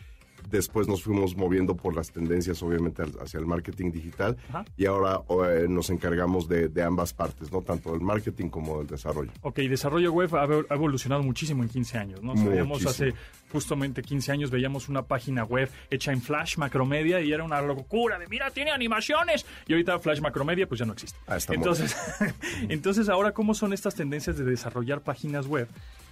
[0.49, 4.37] Después nos fuimos moviendo por las tendencias, obviamente, hacia el marketing digital.
[4.77, 7.63] Y ahora eh, nos encargamos de, ambas partes, ¿no?
[7.63, 9.31] Tanto del marketing como del desarrollo.
[9.43, 12.35] Ok, desarrollo web ha, evolucionado muchísimo en 15 años, ¿no?
[12.35, 13.15] Veíamos hace
[13.51, 18.19] justamente 15 años, veíamos una página web hecha en Flash Macromedia y era una locura
[18.19, 19.47] de, mira, tiene animaciones.
[19.67, 21.19] Y ahorita Flash Macromedia, pues ya no existe.
[21.27, 21.97] Ah, entonces,
[22.69, 25.69] entonces, ahora, ¿cómo son estas tendencias de desarrollar páginas web?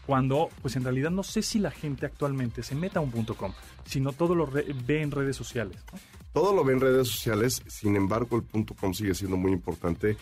[0.06, 3.36] Cuando pues en realidad no sé si la gente actualmente se meta a un punto
[3.36, 3.52] .com,
[3.84, 5.78] sino todo lo ve en redes sociales.
[6.32, 10.16] Todo lo ve en redes sociales, sin embargo el punto .com sigue siendo muy importante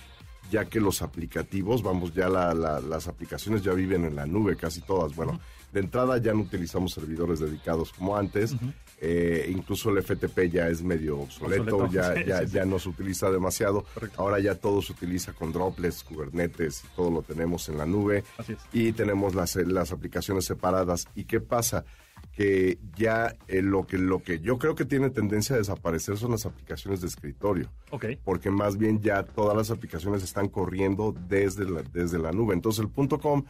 [0.50, 5.14] ya que los aplicativos, vamos, ya las aplicaciones ya viven en la nube, casi todas.
[5.14, 5.38] Bueno,
[5.72, 8.56] de entrada ya no utilizamos servidores dedicados como antes.
[9.02, 13.86] Eh, incluso el FTP ya es medio obsoleto, ya, ya, ya no se utiliza demasiado.
[14.16, 18.24] Ahora ya todo se utiliza con Droplets, Kubernetes, todo lo tenemos en la nube.
[18.72, 21.08] Y tenemos las, las aplicaciones separadas.
[21.14, 21.84] ¿Y qué pasa?
[22.32, 26.30] que ya eh, lo que lo que yo creo que tiene tendencia a desaparecer son
[26.30, 27.70] las aplicaciones de escritorio.
[27.90, 28.06] Ok.
[28.24, 32.54] Porque más bien ya todas las aplicaciones están corriendo desde la, desde la nube.
[32.54, 33.44] Entonces el punto com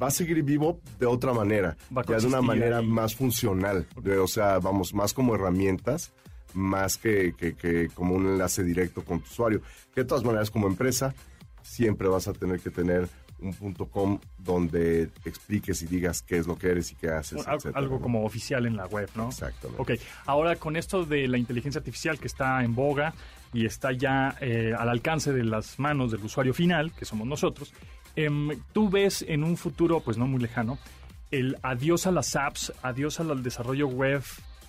[0.00, 2.86] va a seguir vivo de otra manera, Va ya de una manera ahí.
[2.86, 3.86] más funcional.
[4.02, 6.12] De- o sea, vamos, más como herramientas,
[6.54, 9.60] más que, que, que como un enlace directo con tu usuario.
[9.94, 11.14] Que de todas maneras, como empresa,
[11.62, 16.46] siempre vas a tener que tener un punto com donde expliques y digas qué es
[16.46, 17.40] lo que eres y qué haces.
[17.46, 18.00] Etcétera, algo ¿no?
[18.00, 19.28] como oficial en la web, ¿no?
[19.28, 19.82] Exactamente.
[19.82, 19.90] Ok,
[20.24, 23.12] ahora con esto de la inteligencia artificial que está en boga
[23.52, 27.74] y está ya eh, al alcance de las manos del usuario final, que somos nosotros,
[28.16, 30.78] em, tú ves en un futuro, pues no muy lejano,
[31.30, 34.22] el adiós a las apps, adiós al desarrollo web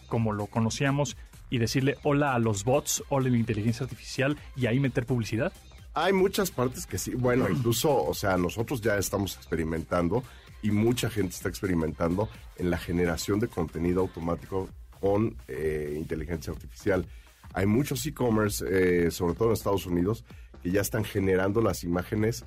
[0.07, 1.17] como lo conocíamos
[1.49, 5.53] y decirle hola a los bots, hola a la inteligencia artificial y ahí meter publicidad.
[5.93, 7.15] Hay muchas partes que sí.
[7.15, 10.23] Bueno, incluso, o sea, nosotros ya estamos experimentando
[10.61, 17.05] y mucha gente está experimentando en la generación de contenido automático con eh, inteligencia artificial.
[17.53, 20.25] Hay muchos e-commerce, eh, sobre todo en Estados Unidos,
[20.61, 22.45] que ya están generando las imágenes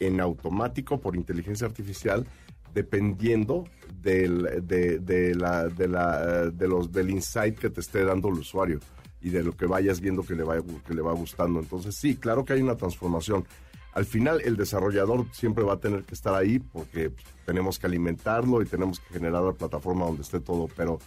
[0.00, 2.26] en automático por inteligencia artificial,
[2.74, 3.64] dependiendo
[4.02, 8.34] del, de, de la, de, la, de los, del insight que te esté dando el
[8.34, 8.80] usuario
[9.20, 11.60] y de lo que vayas viendo que le va, que le va gustando.
[11.60, 13.44] Entonces, sí, claro que hay una transformación.
[13.92, 17.12] Al final, el desarrollador siempre va a tener que estar ahí porque
[17.44, 20.98] tenemos que alimentarlo y tenemos que generar la plataforma donde esté todo, pero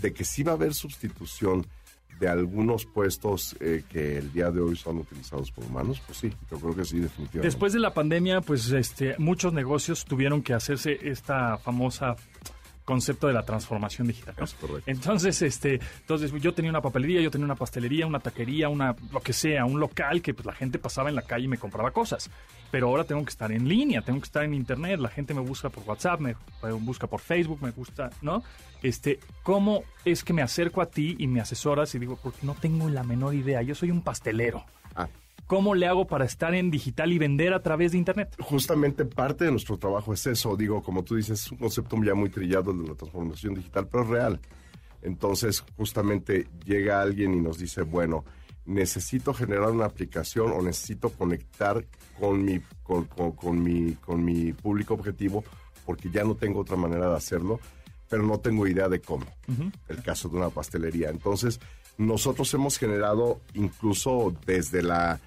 [0.00, 1.64] de que sí va a haber sustitución
[2.22, 6.32] de algunos puestos eh, que el día de hoy son utilizados por humanos, pues sí,
[6.52, 7.48] yo creo que sí, definitivamente.
[7.48, 12.14] Después de la pandemia, pues este, muchos negocios tuvieron que hacerse esta famosa
[12.84, 14.34] concepto de la transformación digital.
[14.38, 14.44] ¿no?
[14.44, 14.90] Es correcto.
[14.90, 19.20] Entonces, este, entonces yo tenía una papelería, yo tenía una pastelería, una taquería, una lo
[19.20, 21.90] que sea, un local que pues la gente pasaba en la calle y me compraba
[21.90, 22.30] cosas.
[22.70, 25.40] Pero ahora tengo que estar en línea, tengo que estar en internet, la gente me
[25.40, 28.42] busca por WhatsApp, me me busca por Facebook, me gusta, ¿no?
[28.82, 32.54] Este, ¿cómo es que me acerco a ti y me asesoras y digo, porque no
[32.54, 34.64] tengo la menor idea, yo soy un pastelero.
[34.94, 35.08] Ah,
[35.52, 38.34] ¿Cómo le hago para estar en digital y vender a través de internet?
[38.40, 40.56] justamente parte de nuestro trabajo es eso.
[40.56, 43.86] Digo, como tú dices, es un concepto ya muy trillado el de la transformación digital,
[43.86, 44.40] pero es real.
[45.02, 48.24] Entonces, justamente llega alguien y nos dice, bueno,
[48.64, 51.84] necesito generar una aplicación o necesito conectar
[52.18, 55.44] con mi, con, con- con mi, con mi público objetivo
[55.84, 57.60] porque ya no tengo otra manera de hacerlo,
[58.08, 59.26] pero no tengo idea de cómo.
[59.88, 61.10] El caso de una pastelería.
[61.10, 61.60] Entonces,
[61.98, 65.20] nosotros hemos generado incluso desde la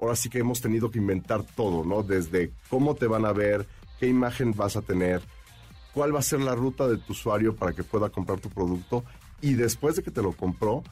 [0.00, 2.02] ahora sí que hemos tenido que inventar todo, ¿no?
[2.02, 3.66] Desde cómo te van a ver,
[3.98, 5.22] qué imagen vas a tener,
[5.94, 9.04] cuál va a ser la ruta de tu usuario para que pueda comprar tu producto
[9.40, 10.82] y después de que te lo compró,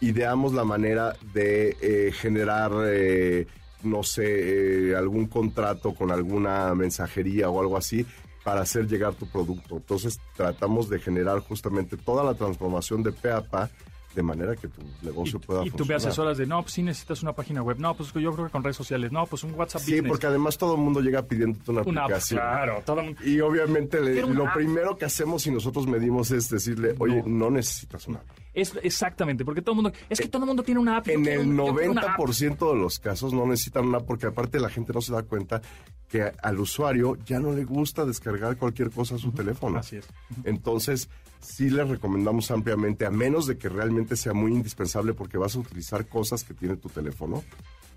[0.00, 3.46] ideamos la manera de eh, generar, eh,
[3.82, 8.06] no sé, eh, algún contrato con alguna mensajería o algo así
[8.42, 9.76] para hacer llegar tu producto.
[9.76, 13.70] Entonces tratamos de generar justamente toda la transformación de pe a pa
[14.14, 15.96] de manera que tu negocio pueda y tú me funcionar.
[16.08, 18.62] asesoras de, no, pues sí necesitas una página web, no, pues yo creo que con
[18.62, 20.08] redes sociales, no, pues un WhatsApp Sí, Business.
[20.10, 22.40] porque además todo el mundo llega pidiéndote una, una app, aplicación.
[22.40, 24.54] claro, todo el mundo- Y obviamente le- lo app.
[24.54, 27.44] primero que hacemos y nosotros medimos es decirle, oye, No.
[27.46, 28.26] no, necesitas una app.
[28.54, 31.08] Es exactamente, porque todo el mundo, es que todo el mundo tiene una app.
[31.08, 31.42] En el quiero
[31.82, 32.18] una app.
[32.20, 35.24] 90% de los casos no necesitan una app porque aparte la gente no se da
[35.24, 35.60] cuenta
[36.08, 39.78] que al usuario ya no le gusta descargar cualquier cosa a su teléfono.
[39.78, 40.06] Así es.
[40.44, 41.08] Entonces,
[41.44, 45.60] sí les recomendamos ampliamente, a menos de que realmente sea muy indispensable porque vas a
[45.60, 47.42] utilizar cosas que tiene tu teléfono,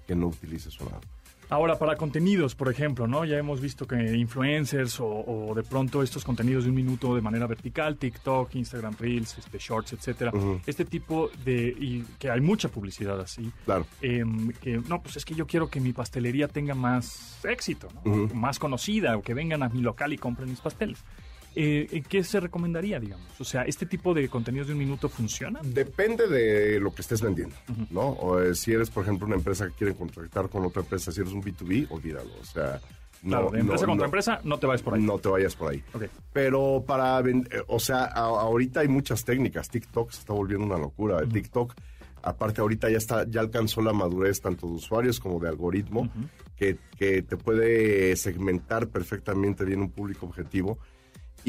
[0.05, 0.99] que no utilices una.
[1.49, 3.23] Ahora, para contenidos, por ejemplo, ¿no?
[3.23, 7.21] Ya hemos visto que influencers o, o de pronto estos contenidos de un minuto de
[7.21, 10.33] manera vertical, TikTok, Instagram Reels, este, Shorts, etcétera.
[10.65, 11.73] Este tipo de...
[11.79, 13.49] y que hay mucha publicidad así.
[13.63, 13.86] Claro.
[14.01, 18.27] em, que no, pues es que yo quiero que mi pastelería tenga más éxito, ¿no?
[18.33, 21.01] Más conocida, o que vengan a mi local y compren mis pasteles.
[21.59, 23.27] Eh, ¿Qué se recomendaría, digamos?
[23.41, 25.59] O sea, ¿este tipo de contenidos de un minuto funciona?
[25.63, 27.55] Depende de lo que estés vendiendo,
[27.89, 28.09] ¿no?
[28.09, 31.19] O eh, si eres, por ejemplo, una empresa que quiere contratar con otra empresa, si
[31.21, 32.29] eres un B2B, olvídalo.
[32.39, 32.79] O sea,
[33.23, 35.01] no, Claro, de empresa no, contra no, empresa, no te vayas por ahí.
[35.01, 35.83] No te vayas por ahí.
[35.93, 36.03] Ok.
[36.31, 39.67] Pero para, eh, o sea, a- ahorita hay muchas técnicas.
[39.69, 41.25] TikTok se está volviendo una locura.
[41.27, 41.73] TikTok,
[42.21, 46.07] aparte ahorita ya está, ya alcanzó la madurez tanto de usuarios como de algoritmo,
[46.55, 50.77] que, que te puede segmentar perfectamente bien un público objetivo.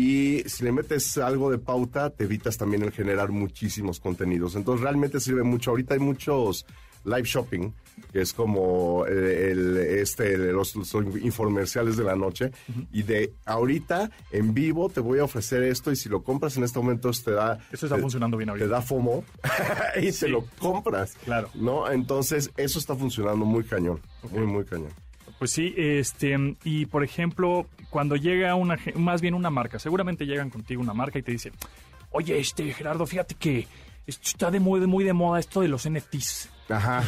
[0.00, 4.54] Y si le metes algo de pauta, te evitas también el generar muchísimos contenidos.
[4.54, 5.70] Entonces realmente sirve mucho.
[5.70, 6.64] Ahorita hay muchos
[7.04, 7.72] live shopping,
[8.12, 12.52] que es como eh, el, este, los, los infomerciales de la noche.
[12.92, 16.62] Y de ahorita en vivo te voy a ofrecer esto y si lo compras en
[16.62, 17.58] este momento te da...
[17.72, 18.68] Eso está te- funcionando bien Te ahorita.
[18.68, 19.24] da FOMO
[20.00, 20.26] y Sí.
[20.26, 21.16] te lo compras.
[21.24, 21.50] Claro.
[21.54, 21.90] ¿No?
[21.90, 24.00] Entonces eso está funcionando muy cañón.
[24.30, 24.90] Muy, muy cañón.
[25.38, 30.50] Pues sí, este, y por ejemplo, cuando llega una, más bien una marca, seguramente llegan
[30.50, 31.52] contigo una marca y te dice,
[32.10, 33.68] oye, este, Gerardo, fíjate que
[34.06, 36.50] está de muy, muy de moda esto de los NFTs.
[36.68, 37.04] Ajá,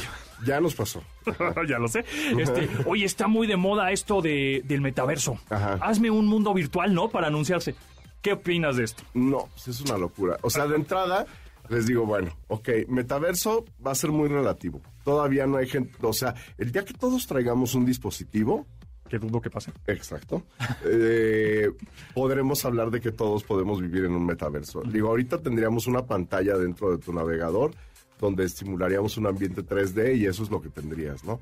[0.47, 1.03] ya nos pasó.
[1.69, 2.05] ya lo sé.
[2.39, 5.39] Este, oye, está muy de moda esto de, del metaverso.
[5.51, 5.79] Ajá.
[5.81, 7.09] Hazme un mundo virtual, ¿no?
[7.09, 7.75] Para anunciarse.
[8.23, 9.03] ¿Qué opinas de esto?
[9.15, 10.37] No, pues es una locura.
[10.43, 11.27] O sea, de entrada,
[11.69, 14.81] les digo, bueno, ok, metaverso va a ser muy relativo.
[15.05, 18.67] Todavía no hay gente, o sea, el día que todos traigamos un dispositivo,
[19.09, 19.73] que dudo que pase.
[19.87, 20.45] Exacto.
[20.85, 21.71] Eh,
[22.15, 24.83] podremos hablar de que todos podemos vivir en un metaverso.
[24.83, 27.73] Digo, ahorita tendríamos una pantalla dentro de tu navegador
[28.21, 31.41] donde estimularíamos un ambiente 3D y eso es lo que tendrías, ¿no?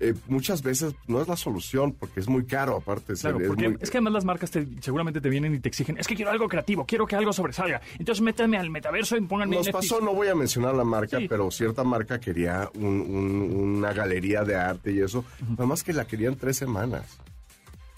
[0.00, 3.14] Eh, muchas veces no es la solución porque es muy caro aparte.
[3.14, 3.38] Claro,
[3.80, 6.30] es, que además las marcas te, seguramente te vienen y te exigen, es que quiero
[6.30, 7.80] algo creativo, quiero que algo sobresalga.
[7.98, 9.56] Entonces méteme al metaverso y pónganme...
[9.56, 14.56] Nos pasó, no voy a mencionar la marca, pero cierta marca quería una galería de
[14.56, 17.18] arte y eso, nada más que la querían tres semanas.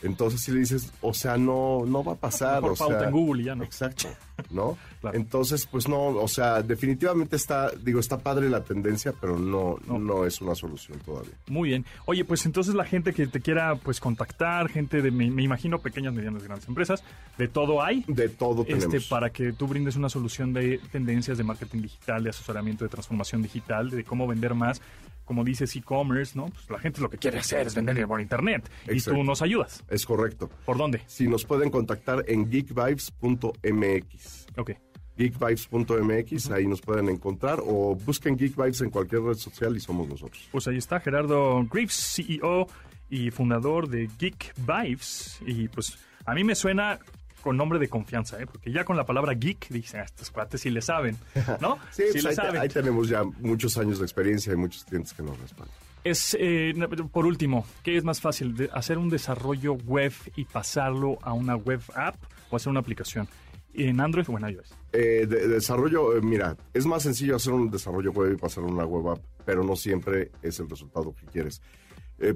[0.03, 2.61] Entonces si le dices, o sea, no, no va a pasar.
[2.61, 3.65] Por o pauta en Google ya, ¿no?
[3.65, 4.09] Exacto,
[4.51, 4.79] ¿no?
[5.13, 10.27] Entonces, pues no, o sea, definitivamente está, digo, está padre la tendencia, pero no, no,
[10.27, 11.33] es una solución todavía.
[11.49, 11.87] Muy bien.
[12.05, 16.13] Oye, pues entonces la gente que te quiera, pues, contactar, gente de, me, imagino, pequeñas,
[16.13, 17.03] medianas, grandes empresas,
[17.39, 18.05] de todo hay.
[18.09, 19.07] De todo este, tenemos.
[19.07, 23.43] Para que tú brindes una solución de tendencias de marketing digital, de asesoramiento de transformación
[23.43, 24.83] digital, de cómo vender más
[25.31, 26.47] como dices, e-commerce, ¿no?
[26.47, 28.69] Pues la gente lo que quiere hacer es vender por internet.
[28.91, 29.85] Y tú nos ayudas.
[29.89, 30.51] Es correcto.
[30.67, 31.03] ¿Por dónde?
[31.07, 34.47] Si nos pueden contactar en geekvibes.mx.
[34.57, 34.73] Ok.
[35.17, 40.49] Geekvibes.mx, ahí nos pueden encontrar o busquen Geekvibes en cualquier red social y somos nosotros.
[40.51, 42.67] Pues ahí está Gerardo Greaves, CEO
[43.09, 45.41] y fundador de Geek Vibes.
[45.47, 46.99] Y pues a mí me suena
[47.41, 48.47] con nombre de confianza, ¿eh?
[48.47, 51.17] porque ya con la palabra geek dicen, a estos cuates sí le saben,
[51.61, 51.79] ¿no?
[51.91, 52.61] sí, pues le ahí, saben.
[52.61, 55.75] ahí, tenemos ya muchos años de experiencia y muchos clientes que nos respaldan.
[56.03, 56.73] Es, eh,
[57.13, 58.57] por último, ¿qué es más fácil?
[58.57, 62.17] De ¿Hacer un desarrollo web y pasarlo a una web app
[62.51, 63.29] o hacer una aplicación?
[63.75, 64.75] ¿En Android o en iOS?
[64.93, 68.73] Eh, de, desarrollo, eh, mira, es más sencillo hacer un desarrollo web y pasarlo a
[68.73, 71.61] una web app, pero no siempre es el resultado que quieres.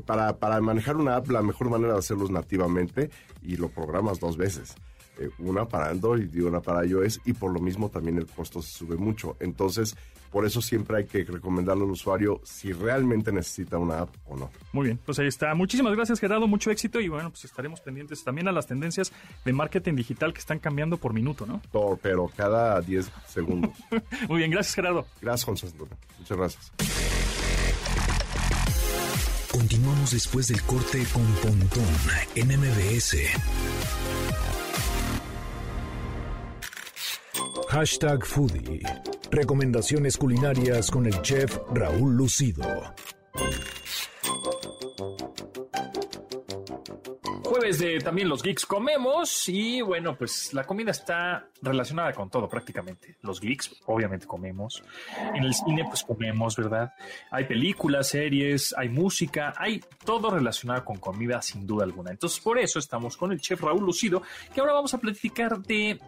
[0.07, 3.11] para, para manejar una app, la mejor manera de hacerlo es nativamente
[3.43, 4.75] y lo programas dos veces.
[5.19, 8.61] Eh, una para Android y una para iOS y por lo mismo también el costo
[8.61, 9.37] se sube mucho.
[9.41, 9.97] Entonces,
[10.35, 14.51] por eso siempre hay que recomendarle al usuario si realmente necesita una app o no.
[14.73, 15.55] Muy bien, pues ahí está.
[15.55, 19.13] Muchísimas gracias Gerardo, mucho éxito y bueno, pues estaremos pendientes también a las tendencias
[19.45, 21.63] de marketing digital que están cambiando por minuto, ¿no?
[21.71, 23.71] Todo, pero cada 10 segundos.
[24.29, 25.07] Muy bien, gracias Gerardo.
[25.23, 25.69] Gracias José
[26.19, 26.73] Muchas gracias.
[29.53, 31.87] Continuamos después del corte con Pontón
[32.35, 33.15] en MBS.
[37.75, 38.83] Hashtag Foodie.
[39.33, 42.63] Recomendaciones culinarias con el chef Raúl Lucido.
[47.43, 52.49] Jueves de también los geeks comemos y bueno, pues la comida está relacionada con todo
[52.49, 53.17] prácticamente.
[53.23, 54.81] Los geeks obviamente comemos,
[55.35, 56.93] en el cine pues comemos, ¿verdad?
[57.33, 62.13] Hay películas, series, hay música, hay todo relacionado con comida sin duda alguna.
[62.13, 64.23] Entonces por eso estamos con el chef Raúl Lucido,
[64.55, 65.99] que ahora vamos a platicar de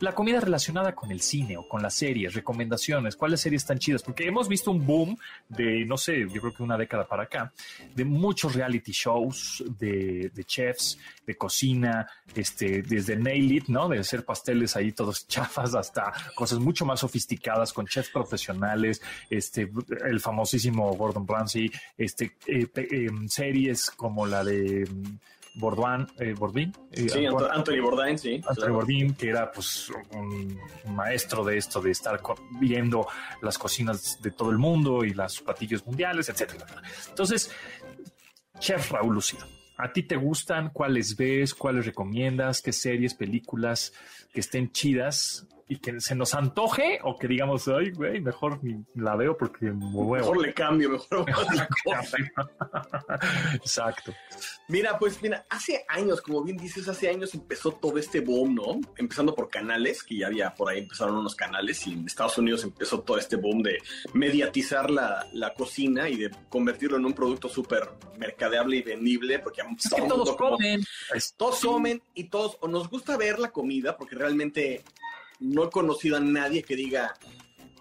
[0.00, 4.02] la comida relacionada con el cine o con las series, recomendaciones, cuáles series están chidas,
[4.02, 5.16] porque hemos visto un boom
[5.48, 7.52] de, no sé, yo creo que una década para acá,
[7.94, 13.88] de muchos reality shows, de, chefs, de cocina, este, desde Nail It, ¿no?
[13.88, 19.70] De hacer pasteles ahí todos chafas hasta cosas mucho más sofisticadas con chefs profesionales, este,
[20.04, 24.86] el famosísimo Gordon Ramsay, este, eh, eh, series como la de
[25.56, 26.72] Borduan, eh, Bordín.
[26.92, 28.40] Eh, sí, Anthony Bourdain, sí.
[28.46, 30.58] Anthony Bourdain, que era pues un,
[30.94, 32.20] maestro de esto, de estar
[32.60, 33.08] viendo
[33.40, 36.66] las cocinas de todo el mundo y los platillos mundiales, etcétera.
[37.08, 37.50] Entonces,
[38.58, 39.46] Chef Raúl Lucido,
[39.78, 40.70] ¿a ti te gustan?
[40.70, 41.54] ¿Cuáles ves?
[41.54, 42.60] ¿Cuáles recomiendas?
[42.60, 43.94] ¿Qué series, películas
[44.32, 48.84] que estén chidas y que se nos antoje o que digamos, ay, güey, mejor ni
[48.94, 51.26] la veo porque Mejor le cambio, mejor,
[53.54, 54.14] Exacto.
[54.68, 58.80] Mira, pues mira, hace años, como bien dices, hace años empezó todo este boom, ¿no?
[58.96, 62.62] Empezando por canales, que ya había por ahí empezaron unos canales y en Estados Unidos
[62.62, 63.78] empezó todo este boom de
[64.12, 69.62] mediatizar la, la cocina y de convertirlo en un producto súper mercadeable y vendible, porque
[69.62, 70.84] es que todos comen.
[71.36, 74.84] Todos comen y todos, o nos gusta ver la comida, porque realmente
[75.40, 77.14] no he conocido a nadie que diga,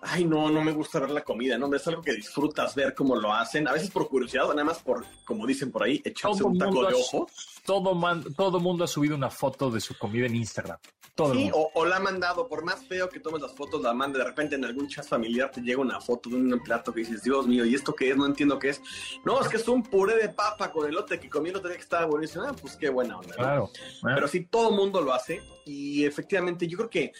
[0.06, 1.74] ay, no, no me gusta ver la comida, ¿no?
[1.74, 5.06] Es algo que disfrutas ver cómo lo hacen, a veces por curiosidad, nada más por,
[5.26, 7.28] como dicen por ahí, echarse un taco de ojo.
[7.66, 10.78] Todo, man, todo mundo ha subido una foto de su comida en Instagram.
[11.16, 14.20] Todo sí, o, la ha mandado, por más feo que tomes las fotos, la manda,
[14.20, 17.24] de repente en algún chat familiar te llega una foto de un plato que dices,
[17.24, 18.18] Dios mío, ¿y esto qué es?
[18.18, 18.82] No entiendo qué es.
[19.24, 21.78] No, es que es un puré de papa con elote que comí el otro día
[21.78, 22.43] que estaba buenísimo.
[22.43, 23.34] Ah, pues qué buena onda.
[23.34, 23.72] Claro.
[24.03, 27.14] Pero sí, todo mundo lo hace y efectivamente yo creo que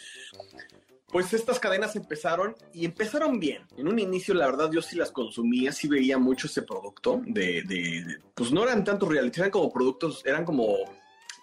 [1.08, 3.66] pues estas cadenas empezaron y empezaron bien.
[3.78, 7.64] En un inicio, la verdad, yo sí las consumía, sí veía mucho ese producto de,
[7.64, 10.76] de, pues no eran tanto reality, eran como productos, eran como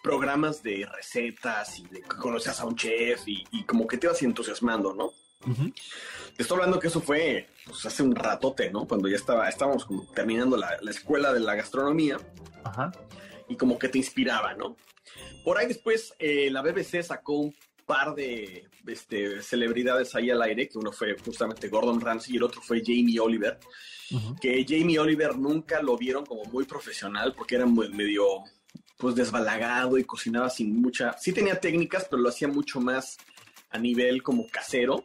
[0.02, 4.20] programas de recetas y de que conocías a un chef y, como que te ibas
[4.22, 5.12] entusiasmando, ¿no?
[6.36, 8.86] Te estoy hablando que eso fue pues, hace un ratote, ¿no?
[8.86, 12.18] Cuando ya estaba, estábamos como terminando la, la escuela de la gastronomía
[12.64, 12.92] Ajá.
[13.48, 14.76] y como que te inspiraba, ¿no?
[15.44, 17.56] Por ahí después eh, la BBC sacó un
[17.86, 22.42] par de este, celebridades ahí al aire, que uno fue justamente Gordon Ramsay y el
[22.42, 23.58] otro fue Jamie Oliver,
[24.40, 28.42] que Jamie Oliver nunca lo vieron como muy profesional porque era medio
[28.98, 33.16] pues desbalagado y cocinaba sin mucha, sí tenía técnicas, pero lo hacía mucho más
[33.70, 35.02] a nivel como casero.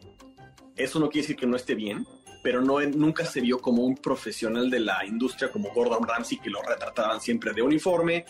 [0.75, 2.05] Eso no quiere decir que no esté bien,
[2.48, 6.50] pero no, nunca se vio como un profesional de la industria como Gordon Ramsay, que
[6.50, 8.24] lo retrataban siempre de uniforme,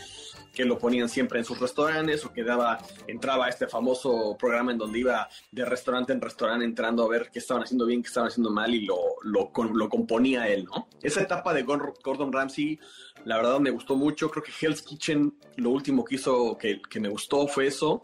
[0.52, 4.72] que lo ponían siempre en sus restaurantes o que daba, entraba a este famoso programa
[4.72, 8.08] en donde iba de restaurante en restaurante entrando a ver qué estaban haciendo bien, qué
[8.08, 10.88] estaban haciendo mal y lo, lo, componía él, ¿no?
[11.04, 12.80] Esa etapa de Gordon Ramsay,
[13.24, 14.32] la verdad me gustó mucho.
[14.32, 18.02] Creo que Hell's Kitchen, lo último que hizo que, que me gustó fue eso.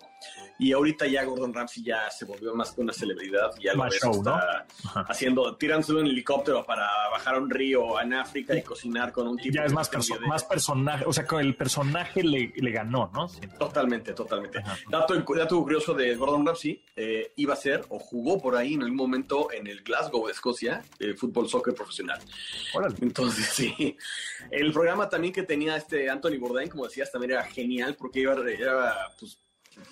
[0.59, 3.95] Y ahorita ya Gordon Ramsay ya se volvió más que una celebridad, ya lo ves,
[3.95, 4.65] está
[5.07, 9.37] haciendo, tirándose un helicóptero para bajar a un río en África y cocinar con un
[9.37, 9.55] tipo.
[9.55, 9.89] Ya es más,
[10.27, 13.27] más personaje, o sea, con el personaje le, le ganó, ¿no?
[13.57, 14.63] Totalmente, totalmente.
[14.89, 18.83] Dato, dato, curioso de Gordon Ramsay, eh, iba a ser o jugó por ahí en
[18.83, 22.19] algún momento en el Glasgow de Escocia, eh, fútbol soccer profesional.
[23.01, 23.97] Entonces, sí.
[24.51, 28.33] El programa también que tenía este Anthony Bourdain, como decías, también era genial porque iba,
[28.49, 29.39] era, pues,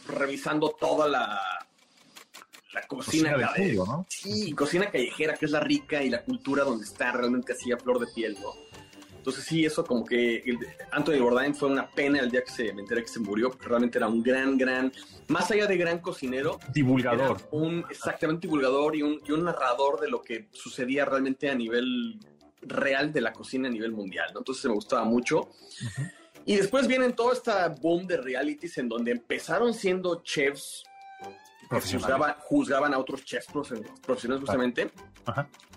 [0.07, 1.39] revisando toda la,
[2.73, 4.05] la cocina, cocina ¿no?
[4.09, 7.77] Sí, cocina callejera, que es la rica y la cultura donde está realmente así a
[7.77, 8.53] flor de piel, ¿no?
[9.21, 10.43] Entonces sí, eso como que
[10.91, 13.99] Anthony Bourdain fue una pena el día que se me enteré que se murió, realmente
[13.99, 14.91] era un gran, gran,
[15.27, 16.59] más allá de gran cocinero.
[16.73, 17.37] Divulgador.
[17.51, 22.19] Un exactamente divulgador y un, y un narrador de lo que sucedía realmente a nivel
[22.63, 24.39] real de la cocina a nivel mundial, ¿no?
[24.39, 25.49] Entonces me gustaba mucho.
[26.45, 30.83] Y después vienen todo esta boom de realities en donde empezaron siendo chefs
[31.79, 33.47] juzgaban, juzgaban a otros chefs
[34.01, 34.91] profesionales justamente.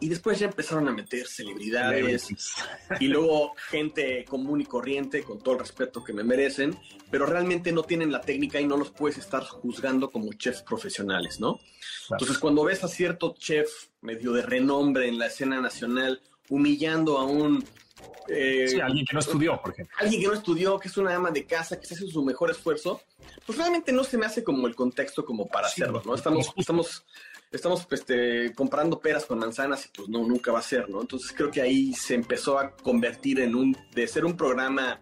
[0.00, 2.28] Y después ya empezaron a meter celebridades
[3.00, 6.76] y luego gente común y corriente, con todo el respeto que me merecen,
[7.10, 11.38] pero realmente no tienen la técnica y no los puedes estar juzgando como chefs profesionales,
[11.40, 11.60] ¿no?
[12.10, 13.68] Entonces, cuando ves a cierto chef
[14.00, 17.64] medio de renombre en la escena nacional humillando a un
[18.28, 19.96] eh, sí, alguien que no estudió, por ejemplo.
[19.98, 22.50] Alguien que no estudió, que es una ama de casa, que se hace su mejor
[22.50, 23.00] esfuerzo,
[23.44, 26.14] pues realmente no se me hace como el contexto como para hacerlo, ¿no?
[26.14, 27.04] Estamos, estamos,
[27.52, 31.00] estamos este, comprando peras con manzanas y pues no, nunca va a ser, ¿no?
[31.00, 35.00] Entonces creo que ahí se empezó a convertir en un, de ser un programa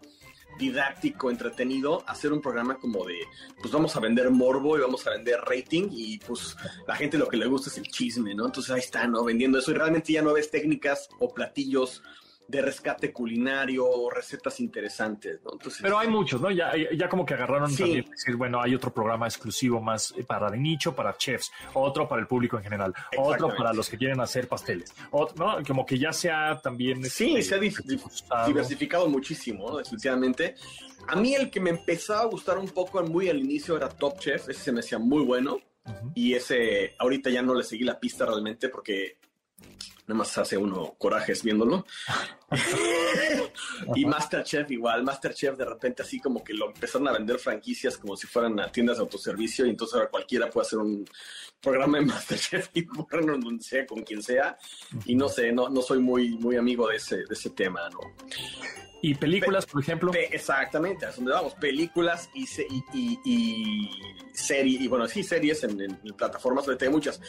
[0.59, 3.19] didáctico, entretenido, a ser un programa como de,
[3.61, 7.29] pues vamos a vender morbo y vamos a vender rating y pues la gente lo
[7.29, 8.47] que le gusta es el chisme, ¿no?
[8.47, 9.25] Entonces ahí está, ¿no?
[9.25, 12.03] Vendiendo eso y realmente ya no ves técnicas o platillos
[12.49, 15.53] de rescate culinario, recetas interesantes, ¿no?
[15.53, 16.51] Entonces, Pero hay muchos, ¿no?
[16.51, 20.59] Ya, ya como que agarraron también decir, bueno, hay otro programa exclusivo más para de
[20.59, 24.49] nicho, para chefs, otro para el público en general, otro para los que quieren hacer
[24.49, 25.65] pasteles, otro, ¿no?
[25.65, 27.03] Como que ya sea también...
[27.05, 27.85] Sí, este, se
[28.31, 29.79] ha diversificado muchísimo, ¿no?
[29.79, 30.57] Definitivamente.
[31.09, 34.19] A mí el que me empezaba a gustar un poco muy al inicio era Top
[34.19, 35.59] Chef, ese se me hacía muy bueno.
[36.15, 39.19] Y ese, ahorita ya no le seguí la pista realmente porque
[40.07, 41.87] nada más hace uno corajes viéndolo.
[43.95, 48.17] y Masterchef igual, Masterchef de repente así como que lo empezaron a vender franquicias como
[48.17, 51.09] si fueran a tiendas de autoservicio y entonces ahora cualquiera puede hacer un
[51.61, 54.59] programa de Masterchef y ponerlo donde sea, con quien sea.
[55.07, 58.01] Y no sé, no, no soy muy, muy amigo de ese, de ese tema, ¿no?
[59.05, 60.13] ¿Y películas, por ejemplo?
[60.15, 61.55] exactamente, a donde vamos.
[61.55, 62.45] Películas y,
[62.93, 63.91] y, y,
[64.33, 67.21] series, y bueno, sí, series en, en plataformas, hay muchas.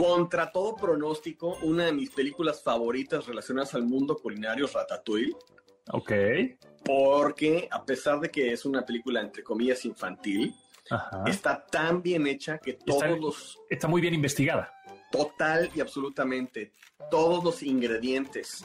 [0.00, 5.36] Contra todo pronóstico, una de mis películas favoritas relacionadas al mundo culinario es Ratatouille.
[5.92, 6.12] Ok.
[6.82, 10.54] Porque a pesar de que es una película entre comillas infantil,
[11.26, 13.60] está tan bien hecha que todos está, los...
[13.68, 14.72] Está muy bien investigada.
[15.12, 16.72] Total y absolutamente.
[17.10, 18.64] Todos los ingredientes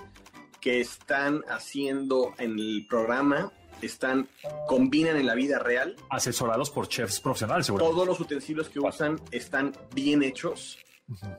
[0.61, 4.29] que están haciendo en el programa están
[4.67, 5.97] combinan en la vida real.
[6.09, 7.83] Asesorados por chefs profesionales, seguro.
[7.83, 10.79] Todos los utensilios que usan están bien hechos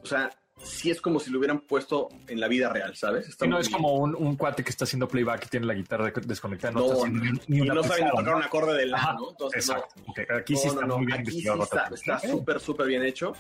[0.02, 0.30] o sea,
[0.62, 3.36] sí es como si lo hubieran puesto en la vida real, ¿sabes?
[3.46, 6.72] no es como un, cuate que está haciendo playback y tiene la guitarra desconectada.
[6.72, 9.48] No, está ni, una y no saben tocar un acorde de la, ¿no?
[9.52, 9.94] exacto.
[10.34, 13.34] Aquí sí está muy bien aquí sí está súper, súper bien hecho.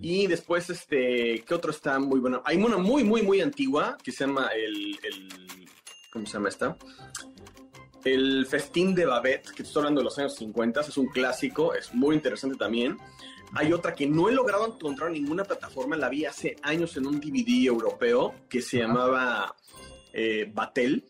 [0.00, 2.42] Y después, este, ¿qué otro está muy bueno?
[2.44, 5.68] Hay una muy, muy, muy antigua que se llama el, el
[6.12, 6.76] ¿cómo se llama esta?
[8.04, 11.92] El Festín de Babette, que estoy hablando de los años 50, es un clásico, es
[11.92, 12.96] muy interesante también
[13.54, 17.06] Hay otra que no he logrado encontrar en ninguna plataforma, la vi hace años en
[17.06, 19.56] un DVD europeo que se llamaba
[20.12, 21.04] eh, Batel.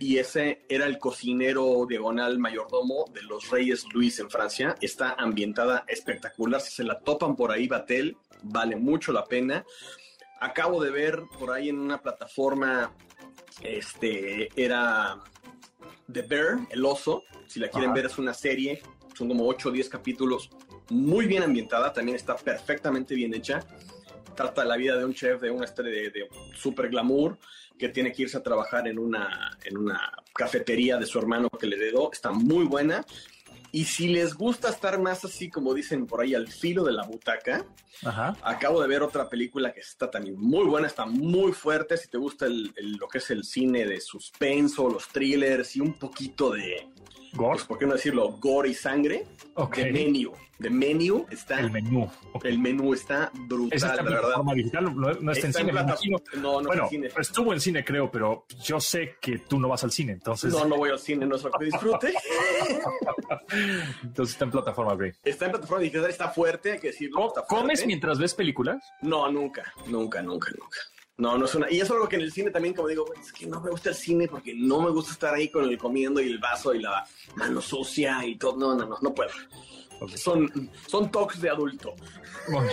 [0.00, 4.74] Y ese era el cocinero diagonal mayordomo de los Reyes Luis en Francia.
[4.82, 6.60] Está ambientada espectacular.
[6.60, 9.64] Si se la topan por ahí, Batel, vale mucho la pena.
[10.40, 12.92] Acabo de ver por ahí en una plataforma,
[13.62, 15.22] este, era
[16.12, 17.22] The Bear, el oso.
[17.46, 18.82] Si la quieren ver, es una serie.
[19.14, 20.50] Son como 8 o 10 capítulos.
[20.88, 23.64] Muy bien ambientada, también está perfectamente bien hecha.
[24.34, 27.38] Trata la vida de un chef de una estrella de, de super glamour
[27.78, 31.66] que tiene que irse a trabajar en una, en una cafetería de su hermano que
[31.66, 32.10] le heredó.
[32.12, 33.04] Está muy buena.
[33.74, 37.04] Y si les gusta estar más así, como dicen por ahí, al filo de la
[37.04, 37.64] butaca,
[38.42, 41.96] acabo de ver otra película que está también muy buena, está muy fuerte.
[41.96, 46.50] Si te gusta lo que es el cine de suspenso, los thrillers y un poquito
[46.50, 46.86] de,
[47.32, 47.56] Gore.
[47.56, 48.32] Pues, ¿Por qué no decirlo?
[48.32, 49.26] Gore y sangre.
[49.54, 49.84] Okay.
[49.84, 50.32] De menú.
[50.58, 51.58] De menú está.
[51.58, 52.08] El menú.
[52.44, 54.94] El menú está brutal, ¿Es esta plataforma digital?
[54.94, 57.08] No, está, en cine, No, no bueno, está en cine.
[57.18, 60.52] Estuvo en cine, creo, pero yo sé que tú no vas al cine, entonces.
[60.52, 62.14] No, no voy al cine, no es lo que disfrute.
[64.04, 65.12] entonces está en plataforma, güey.
[65.24, 67.26] Está en plataforma digital, está fuerte, hay que decirlo.
[67.26, 68.84] Está ¿Comes mientras ves películas?
[69.00, 70.78] No, nunca, nunca, nunca, nunca.
[71.22, 71.70] No, no es una.
[71.70, 73.90] Y es algo que en el cine también, como digo, es que no me gusta
[73.90, 76.80] el cine porque no me gusta estar ahí con el comiendo y el vaso y
[76.80, 77.06] la
[77.36, 78.56] mano sucia y todo.
[78.56, 79.30] No, no, no, no puedo.
[80.16, 81.94] Son, son talks de adulto.
[82.48, 82.66] Muy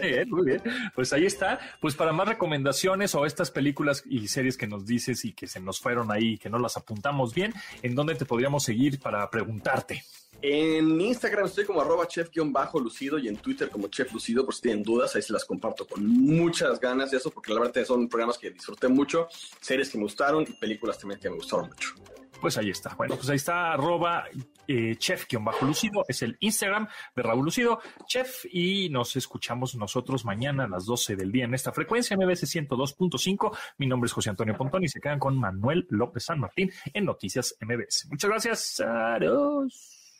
[0.00, 0.62] bien, muy bien.
[0.94, 1.58] Pues ahí está.
[1.80, 5.60] Pues para más recomendaciones o estas películas y series que nos dices y que se
[5.60, 9.28] nos fueron ahí y que no las apuntamos bien, ¿en dónde te podríamos seguir para
[9.30, 10.02] preguntarte?
[10.42, 14.82] En Instagram estoy como arroba chef-lucido y en Twitter como chef lucido, por si tienen
[14.82, 18.38] dudas, ahí se las comparto con muchas ganas de eso, porque la verdad son programas
[18.38, 19.28] que disfruté mucho,
[19.60, 21.94] series que me gustaron y películas también que me gustaron mucho.
[22.40, 22.94] Pues ahí está.
[22.94, 24.24] Bueno, pues ahí está arroba
[24.68, 30.68] eh, chef-lucido, es el Instagram de Raúl Lucido, chef, y nos escuchamos nosotros mañana a
[30.68, 33.56] las 12 del día en esta frecuencia MBS 102.5.
[33.78, 37.04] Mi nombre es José Antonio Pontón y se quedan con Manuel López San Martín en
[37.04, 38.06] Noticias MBS.
[38.10, 38.80] Muchas gracias.
[38.80, 40.18] Adiós.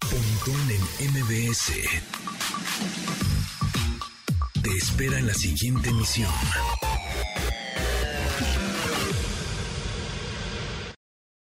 [0.00, 1.72] Pontón en MBS.
[4.62, 6.30] Te espera la siguiente emisión.